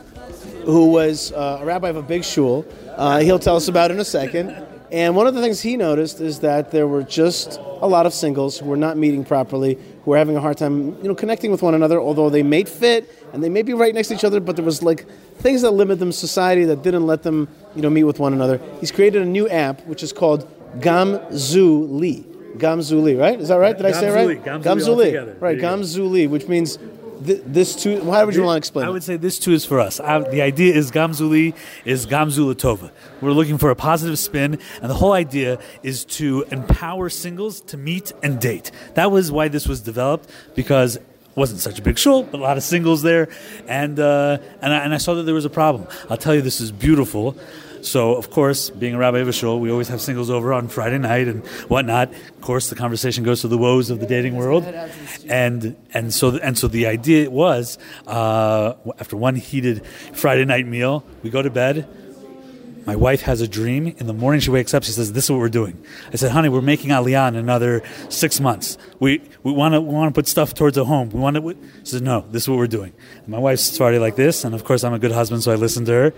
[0.64, 2.66] who was uh, a rabbi of a big shul.
[2.96, 4.66] Uh, he'll tell us about in a second.
[4.90, 8.14] And one of the things he noticed is that there were just a lot of
[8.14, 11.50] singles who were not meeting properly, who were having a hard time, you know, connecting
[11.50, 12.00] with one another.
[12.00, 14.64] Although they made fit and they may be right next to each other, but there
[14.64, 15.06] was like
[15.36, 17.48] things that limit them, society that didn't let them,
[17.78, 18.60] you know, meet with one another.
[18.80, 20.48] He's created a new app which is called
[20.80, 22.24] Gamzuli.
[22.56, 23.40] Gamzuli, right?
[23.40, 23.76] Is that right?
[23.76, 24.44] Did I say it right?
[24.44, 25.40] Gamzuli, Gamzuli, right?
[25.40, 25.68] There you go.
[25.68, 26.76] Gamzuli, which means
[27.24, 28.00] th- this too.
[28.10, 28.86] How would you want to explain?
[28.86, 28.92] I it?
[28.92, 30.00] would say this too is for us.
[30.00, 31.54] I, the idea is Gamzuli
[31.84, 32.90] is Gamzula Tova.
[33.20, 37.76] We're looking for a positive spin, and the whole idea is to empower singles to
[37.76, 38.72] meet and date.
[38.94, 41.06] That was why this was developed because it
[41.36, 43.28] wasn't such a big shul, but a lot of singles there,
[43.68, 45.86] and uh, and, I, and I saw that there was a problem.
[46.10, 47.36] I'll tell you, this is beautiful.
[47.82, 50.68] So, of course, being a rabbi of a shul, we always have singles over on
[50.68, 52.12] Friday night and whatnot.
[52.12, 54.64] Of course, the conversation goes to the woes of the dating world,
[55.28, 61.04] and and so and so the idea was uh, after one heated Friday night meal,
[61.22, 61.88] we go to bed.
[62.86, 63.94] My wife has a dream.
[63.98, 64.82] In the morning, she wakes up.
[64.82, 65.76] She says, "This is what we're doing."
[66.10, 68.78] I said, "Honey, we're making Aliyah in another six months.
[68.98, 71.10] We we want to want to put stuff towards a home.
[71.10, 74.00] We want to." She says, "No, this is what we're doing." And my wife's started
[74.00, 76.14] like this, and of course, I'm a good husband, so I listened to her,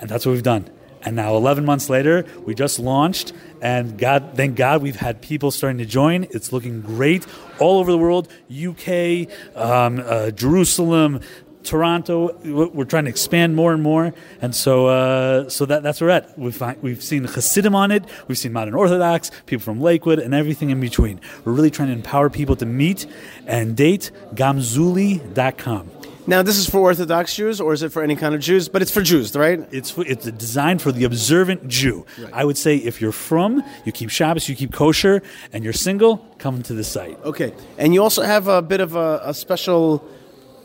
[0.00, 0.70] and that's what we've done.
[1.02, 3.32] And now, 11 months later, we just launched,
[3.62, 6.24] and God, thank God, we've had people starting to join.
[6.30, 7.24] It's looking great
[7.60, 11.20] all over the world UK, um, uh, Jerusalem,
[11.62, 12.34] Toronto.
[12.44, 16.16] We're trying to expand more and more, and so uh, so that that's where we're
[16.16, 16.38] at.
[16.38, 18.04] We've we've seen Hasidim on it.
[18.26, 21.20] We've seen modern Orthodox people from Lakewood and everything in between.
[21.44, 23.06] We're really trying to empower people to meet
[23.46, 24.10] and date.
[24.34, 25.95] Gamzuli.com.
[26.28, 28.68] Now, this is for Orthodox Jews, or is it for any kind of Jews?
[28.68, 29.60] But it's for Jews, right?
[29.70, 32.04] It's for, it's designed for the observant Jew.
[32.32, 35.22] I would say if you're from, you keep Shabbos, you keep kosher,
[35.52, 37.16] and you're single, come to the site.
[37.24, 37.54] Okay.
[37.78, 40.04] And you also have a bit of a, a special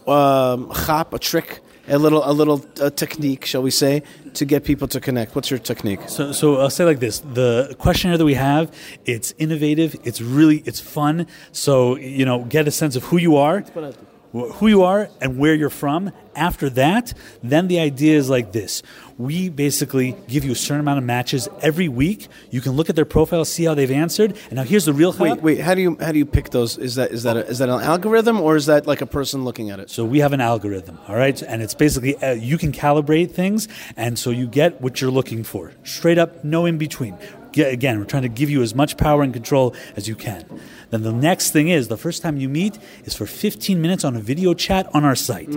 [0.07, 4.01] um, chop, a trick, a little, a little uh, technique, shall we say,
[4.33, 5.35] to get people to connect.
[5.35, 5.99] What's your technique?
[6.07, 8.73] So, so I'll say like this: the questionnaire that we have,
[9.05, 11.27] it's innovative, it's really, it's fun.
[11.51, 13.63] So you know, get a sense of who you are,
[14.31, 16.11] who you are, and where you're from.
[16.33, 17.13] After that,
[17.43, 18.81] then the idea is like this:
[19.17, 22.27] we basically give you a certain amount of matches every week.
[22.49, 25.11] You can look at their profile, see how they've answered, and now here's the real.
[25.13, 25.59] Wait, wait.
[25.59, 26.77] How do you how do you pick those?
[26.77, 29.43] Is that is that a, is that an algorithm or is that like a person
[29.43, 29.89] looking at it?
[29.89, 33.67] So we have an algorithm, all right, and it's basically uh, you can calibrate things,
[33.97, 35.73] and so you get what you're looking for.
[35.83, 37.17] Straight up, no in between.
[37.57, 40.45] Again, we're trying to give you as much power and control as you can.
[40.91, 44.15] Then the next thing is the first time you meet is for 15 minutes on
[44.15, 45.49] a video chat on our site.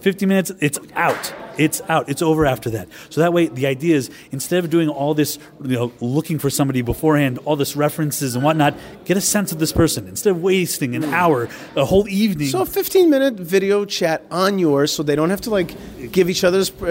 [0.00, 1.34] 15 minutes, it's out.
[1.58, 2.08] It's out.
[2.08, 2.88] It's over after that.
[3.10, 6.50] So that way, the idea is instead of doing all this, you know, looking for
[6.50, 8.74] somebody beforehand, all this references and whatnot,
[9.04, 12.48] get a sense of this person instead of wasting an hour, a whole evening.
[12.48, 15.74] So a 15 minute video chat on yours, so they don't have to like
[16.12, 16.84] give each other's uh,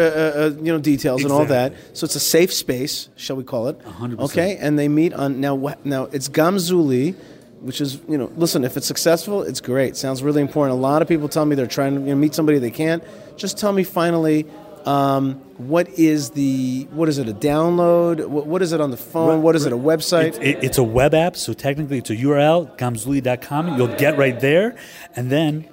[0.56, 1.74] uh, you know details and all that.
[1.94, 3.80] So it's a safe space, shall we call it?
[3.80, 4.20] 100%.
[4.20, 5.56] Okay, and they meet on now.
[5.84, 6.06] Now?
[6.06, 7.16] It's Gamzuli,
[7.66, 9.98] which is you know, listen, if it's successful, it's great.
[9.98, 10.78] Sounds really important.
[10.78, 13.04] A lot of people tell me they're trying to you know, meet somebody they can't.
[13.38, 14.46] Just tell me finally.
[14.86, 18.98] Um, what is the what is it a download what, what is it on the
[18.98, 22.12] phone what is it a website It, it- it's a web app, so technically it's
[22.12, 23.78] a URL, gamzuli.com.
[23.80, 24.76] You'll get right there,
[25.16, 25.68] and then.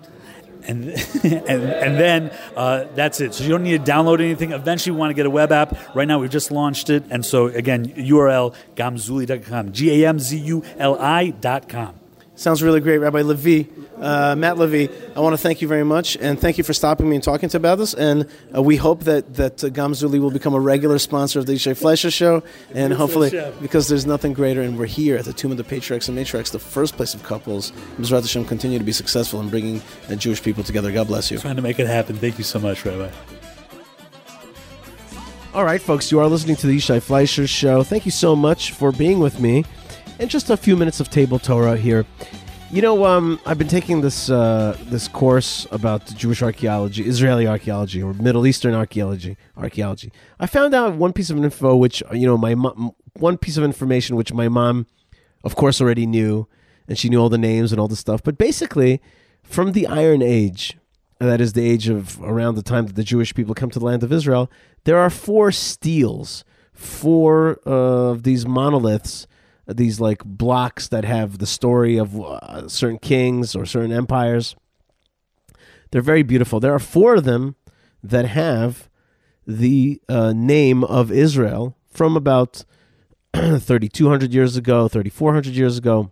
[0.67, 0.89] And,
[1.25, 3.35] and and then uh, that's it.
[3.35, 4.53] So you don't need to download anything.
[4.53, 5.77] Eventually, we want to get a web app.
[5.95, 10.39] Right now, we've just launched it, and so again, URL gamzuli.com, g a m z
[10.39, 12.02] u l i dot com.
[12.43, 13.71] Sounds really great, Rabbi Levi,
[14.01, 14.93] uh, Matt Levi.
[15.15, 17.49] I want to thank you very much, and thank you for stopping me and talking
[17.49, 17.95] to about this.
[17.95, 21.53] And uh, we hope that that uh, Gamzuli will become a regular sponsor of the
[21.53, 22.43] Yishai Fleisher Show,
[22.75, 23.31] and hopefully,
[23.61, 26.51] because there's nothing greater, and we're here at the Tomb of the Patriarchs and Matriarchs,
[26.51, 27.71] the first place of couples.
[27.97, 30.91] Mizrat Hashem continue to be successful in bringing uh, Jewish people together.
[30.91, 31.39] God bless you.
[31.39, 32.17] Trying to make it happen.
[32.17, 33.09] Thank you so much, Rabbi.
[35.55, 37.85] All right, folks, you are listening to the Yishai Fleischer Show.
[37.85, 39.65] Thank you so much for being with me.
[40.23, 42.07] And just a few minutes of table Torah here.
[42.71, 48.01] You know, um, I've been taking this uh, this course about Jewish archaeology, Israeli archaeology,
[48.01, 49.37] or Middle Eastern archaeology.
[49.57, 50.13] Archaeology.
[50.39, 53.65] I found out one piece of info, which you know, my mom, one piece of
[53.65, 54.87] information which my mom,
[55.43, 56.47] of course, already knew,
[56.87, 58.23] and she knew all the names and all the stuff.
[58.23, 59.03] But basically,
[59.43, 60.79] from the Iron Age,
[61.19, 63.87] that is the age of around the time that the Jewish people come to the
[63.87, 64.49] land of Israel,
[64.85, 69.27] there are four steles, four of these monoliths,
[69.67, 74.57] these like blocks that have the story of uh, certain kings or certain empires.
[75.91, 76.59] They're very beautiful.
[76.59, 77.57] There are four of them
[78.03, 78.89] that have
[79.47, 82.65] the uh, name of Israel from about
[83.35, 86.11] 3,200 years ago, 3,400 years ago,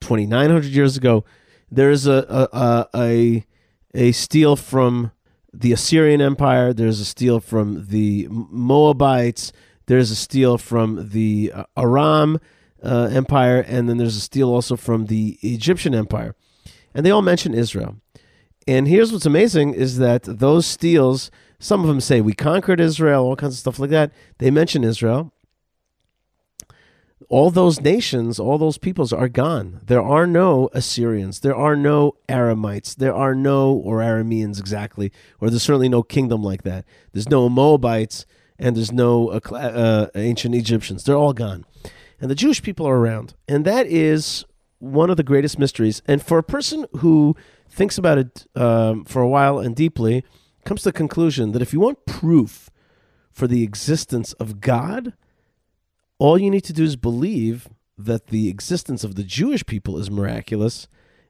[0.00, 1.24] 2,900 years ago.
[1.70, 3.46] There's a a, a, a
[3.94, 5.12] a stele from
[5.52, 6.72] the Assyrian Empire.
[6.72, 9.52] There's a stele from the Moabites.
[9.86, 12.40] There's a stele from the uh, Aram
[12.82, 16.34] uh, Empire, and then there's a stele also from the Egyptian Empire,
[16.94, 17.96] and they all mention Israel.
[18.66, 23.24] And here's what's amazing is that those steles, some of them say we conquered Israel,
[23.24, 24.12] all kinds of stuff like that.
[24.38, 25.32] They mention Israel.
[27.28, 29.80] All those nations, all those peoples are gone.
[29.86, 31.40] There are no Assyrians.
[31.40, 32.94] There are no Aramites.
[32.94, 35.10] There are no, or Arameans exactly,
[35.40, 36.84] or there's certainly no kingdom like that.
[37.12, 38.26] There's no Moabites
[38.58, 41.04] and there's no uh, uh, ancient Egyptians.
[41.04, 41.64] They're all gone.
[42.22, 43.34] And the Jewish people are around.
[43.48, 44.44] And that is
[44.78, 46.02] one of the greatest mysteries.
[46.06, 47.36] And for a person who
[47.68, 50.24] thinks about it um, for a while and deeply,
[50.64, 52.70] comes to the conclusion that if you want proof
[53.32, 55.14] for the existence of God,
[56.18, 57.68] all you need to do is believe
[57.98, 60.86] that the existence of the Jewish people is miraculous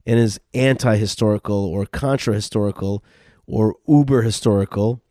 [0.06, 3.02] and is anti historical or contra historical
[3.46, 5.01] or uber historical.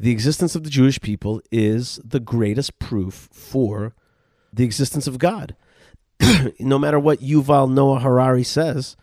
[0.00, 3.94] The existence of the Jewish people is the greatest proof for
[4.50, 5.54] the existence of God.
[6.58, 8.96] no matter what Yuval Noah Harari says,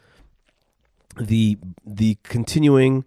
[1.20, 3.06] the the continuing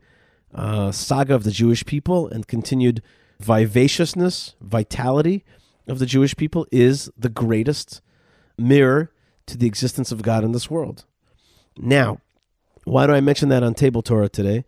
[0.55, 3.03] uh, saga of the Jewish people and continued
[3.41, 5.45] vivaciousness, vitality
[5.89, 8.01] of the Jewish people is the greatest
[8.57, 9.11] mirror
[9.47, 11.07] to the existence of God in this world.
[11.77, 12.21] Now,
[12.85, 14.65] why do I mention that on Table Torah today?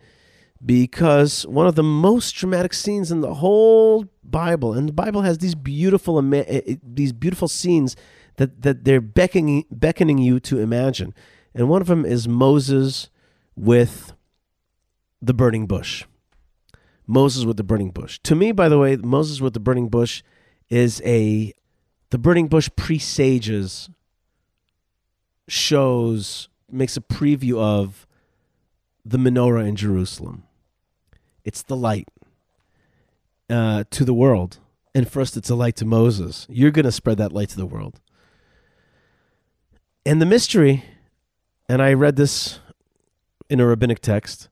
[0.65, 5.39] Because one of the most dramatic scenes in the whole Bible, and the Bible has
[5.39, 7.97] these beautiful, eh, eh, these beautiful scenes
[8.37, 11.15] that, that they're beckoning, beckoning you to imagine.
[11.55, 13.11] And one of them is Moses
[13.57, 14.13] with
[15.21, 16.05] the burning bush.
[17.07, 18.19] Moses with the burning bush.
[18.25, 20.23] To me, by the way, Moses with the burning bush
[20.69, 21.53] is a
[22.11, 23.91] the burning bush presages
[25.49, 28.07] shows makes a preview of
[29.05, 30.45] the menorah in Jerusalem.
[31.45, 32.09] It's the light
[33.51, 34.59] uh, to the world.
[34.95, 36.47] And first, it's a light to Moses.
[36.51, 38.01] You're going to spread that light to the world.
[40.05, 40.85] And the mystery,
[41.69, 42.61] and I read this
[43.49, 44.49] in a rabbinic text,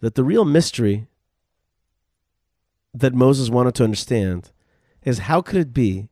[0.00, 1.06] that the real mystery
[2.94, 4.52] that Moses wanted to understand
[5.02, 6.08] is how could it be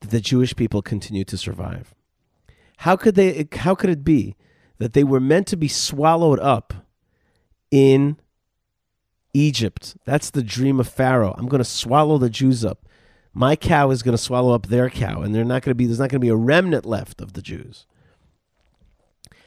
[0.00, 1.94] that the Jewish people continue to survive?
[2.78, 4.36] How could they how could it be
[4.78, 6.74] that they were meant to be swallowed up
[7.70, 8.16] in
[9.34, 9.96] Egypt?
[10.04, 11.34] That's the dream of Pharaoh.
[11.36, 12.86] I'm going to swallow the Jews up.
[13.34, 15.86] My cow is going to swallow up their cow and they're not going to be
[15.86, 17.86] there's not going to be a remnant left of the Jews.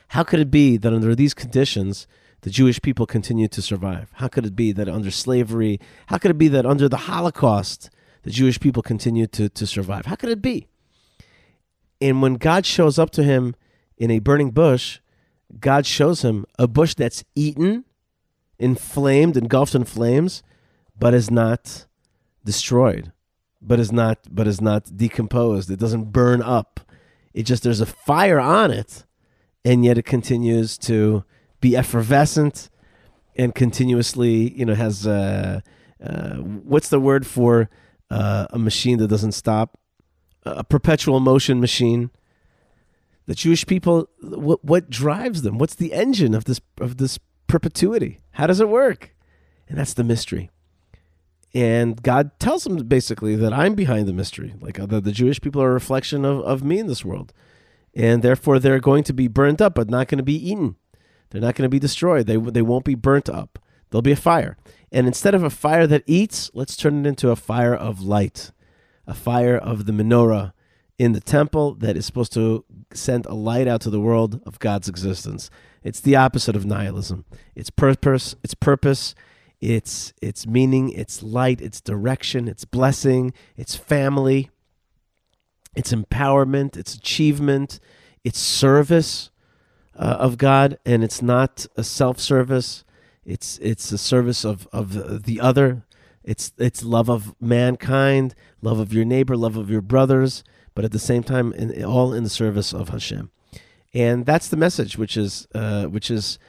[0.10, 2.06] How could it be that under these conditions
[2.42, 4.10] the Jewish people continue to survive?
[4.16, 7.90] How could it be that under slavery, how could it be that under the Holocaust,
[8.24, 10.06] the Jewish people continue to, to survive?
[10.06, 10.68] How could it be?
[12.00, 13.56] And when God shows up to him
[13.98, 15.00] in a burning bush,
[15.60, 17.86] God shows him a bush that's eaten,
[18.60, 20.44] inflamed, engulfed in flames,
[20.98, 21.86] but is not
[22.44, 23.12] destroyed,
[23.62, 25.70] but is not but is not decomposed.
[25.70, 26.80] It doesn't burn up.
[27.34, 29.06] It just there's a fire on it,
[29.64, 31.24] and yet it continues to
[31.62, 32.70] be effervescent
[33.38, 35.62] and continuously, you know, has uh,
[36.04, 37.70] uh, what's the word for
[38.10, 39.78] uh, a machine that doesn't stop?
[40.44, 42.10] A perpetual motion machine.
[43.26, 45.58] The Jewish people, what what drives them?
[45.58, 48.20] What's the engine of this of this perpetuity?
[48.32, 49.16] How does it work?
[49.68, 50.50] And that's the mystery.
[51.54, 55.42] And God tells them basically that I'm behind the mystery, like uh, that the Jewish
[55.42, 57.34] people are a reflection of, of me in this world.
[57.96, 60.76] And therefore they're going to be burnt up, but not going to be eaten.
[61.30, 62.28] They're not going to be destroyed.
[62.28, 63.60] They, they won't be burnt up.
[63.90, 64.58] There'll be a fire.
[64.92, 68.52] And instead of a fire that eats, let's turn it into a fire of light,
[69.06, 70.54] a fire of the menorah
[70.98, 74.60] in the temple that is supposed to send a light out to the world of
[74.60, 75.50] God's existence.
[75.88, 77.24] It's the opposite of nihilism.
[77.56, 79.16] It's purpose, it's purpose,
[79.62, 84.50] it's it's meaning, it's light, it's direction, it's blessing, it's family,
[85.76, 87.80] it's empowerment, it's achievement,
[88.26, 89.30] it's service
[89.96, 92.84] uh, of God, and it's not a self-service.
[93.26, 95.86] It's it's a service of of the other.
[96.22, 100.44] It's it's love of mankind, love of your neighbor, love of your brothers,
[100.76, 103.32] but at the same time, in, all in the service of Hashem.
[103.94, 106.40] And that's the message, which is uh, which is,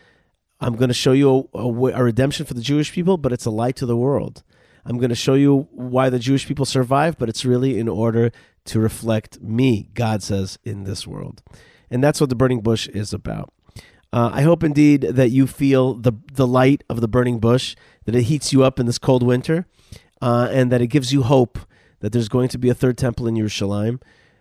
[0.61, 3.47] I'm going to show you a, a, a redemption for the Jewish people, but it's
[3.47, 4.43] a light to the world.
[4.84, 8.32] I'm going to show you why the Jewish people survive, but it's really in order
[8.66, 11.43] to reflect me, God says, in this world.
[11.91, 13.53] And that's what the burning bush is about.
[14.12, 18.14] Uh, I hope indeed that you feel the the light of the burning bush, that
[18.14, 19.66] it heats you up in this cold winter,
[20.22, 21.59] uh, and that it gives you hope
[22.01, 24.01] that there's going to be a third temple in Yerushalayim.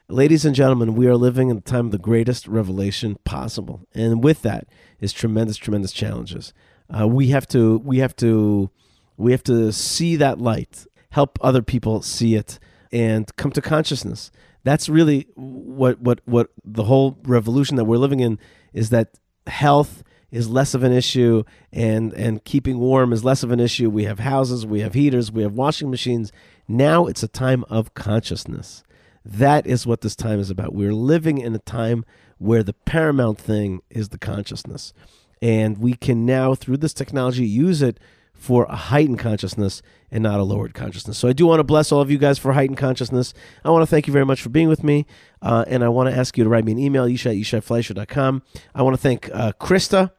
[0.09, 4.23] Ladies and gentlemen, we are living in the time of the greatest revelation possible, and
[4.23, 4.65] with that
[5.01, 6.53] is tremendous, tremendous challenges.
[6.89, 8.69] Uh, we have to, we have to,
[9.17, 12.57] we have to see that light, help other people see it,
[12.89, 14.31] and come to consciousness.
[14.63, 18.39] That's really what what what the whole revolution that we're living in
[18.71, 21.43] is that health is less of an issue
[21.73, 23.89] and and keeping warm is less of an issue.
[23.89, 26.31] We have houses, we have heaters, we have washing machines.
[26.65, 28.83] Now it's a time of consciousness.
[29.27, 30.73] That is what this time is about.
[30.73, 32.05] We're living in a time
[32.37, 34.93] where the paramount thing is the consciousness.
[35.41, 37.99] And we can now, through this technology, use it
[38.33, 41.17] for a heightened consciousness and not a lowered consciousness.
[41.17, 43.33] So I do want to bless all of you guys for heightened consciousness.
[43.65, 45.05] I want to thank you very much for being with me.
[45.41, 48.43] Uh, and I want to ask you to write me an email, yishaifleisher.com.
[48.73, 50.11] I want to thank uh, Krista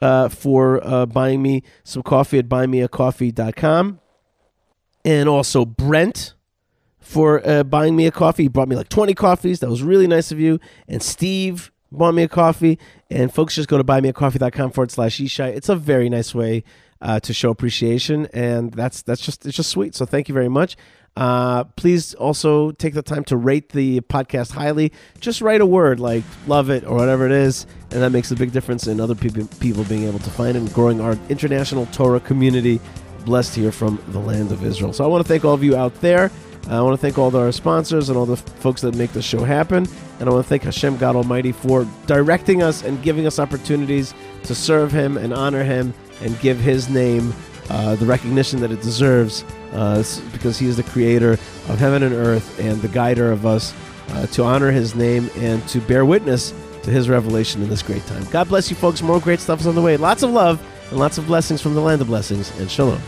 [0.00, 4.00] uh, for uh, buying me some coffee at buymeacoffee.com.
[5.04, 6.33] And also Brent
[7.04, 8.44] for uh, buying me a coffee.
[8.44, 9.60] He brought me like 20 coffees.
[9.60, 10.58] That was really nice of you.
[10.88, 12.78] And Steve bought me a coffee.
[13.10, 15.54] And folks, just go to buymeacoffee.com forward slash Yishai.
[15.54, 16.64] It's a very nice way
[17.04, 19.94] uh, to show appreciation, and that's that's just it's just sweet.
[19.94, 20.76] So thank you very much.
[21.16, 24.90] Uh, please also take the time to rate the podcast highly.
[25.20, 28.36] Just write a word like "love it" or whatever it is, and that makes a
[28.36, 32.20] big difference in other people people being able to find and growing our international Torah
[32.20, 32.80] community.
[33.26, 34.92] Blessed here from the land of Israel.
[34.92, 36.30] So I want to thank all of you out there.
[36.68, 39.44] I want to thank all our sponsors and all the folks that make this show
[39.44, 39.86] happen.
[40.18, 44.14] And I want to thank Hashem God Almighty for directing us and giving us opportunities
[44.44, 45.92] to serve Him and honor Him
[46.22, 47.34] and give His name
[47.70, 50.02] uh, the recognition that it deserves uh,
[50.32, 53.74] because He is the creator of heaven and earth and the guider of us
[54.10, 58.04] uh, to honor His name and to bear witness to His revelation in this great
[58.06, 58.24] time.
[58.30, 59.02] God bless you, folks.
[59.02, 59.96] More great stuff is on the way.
[59.96, 62.56] Lots of love and lots of blessings from the land of blessings.
[62.58, 63.00] And shalom.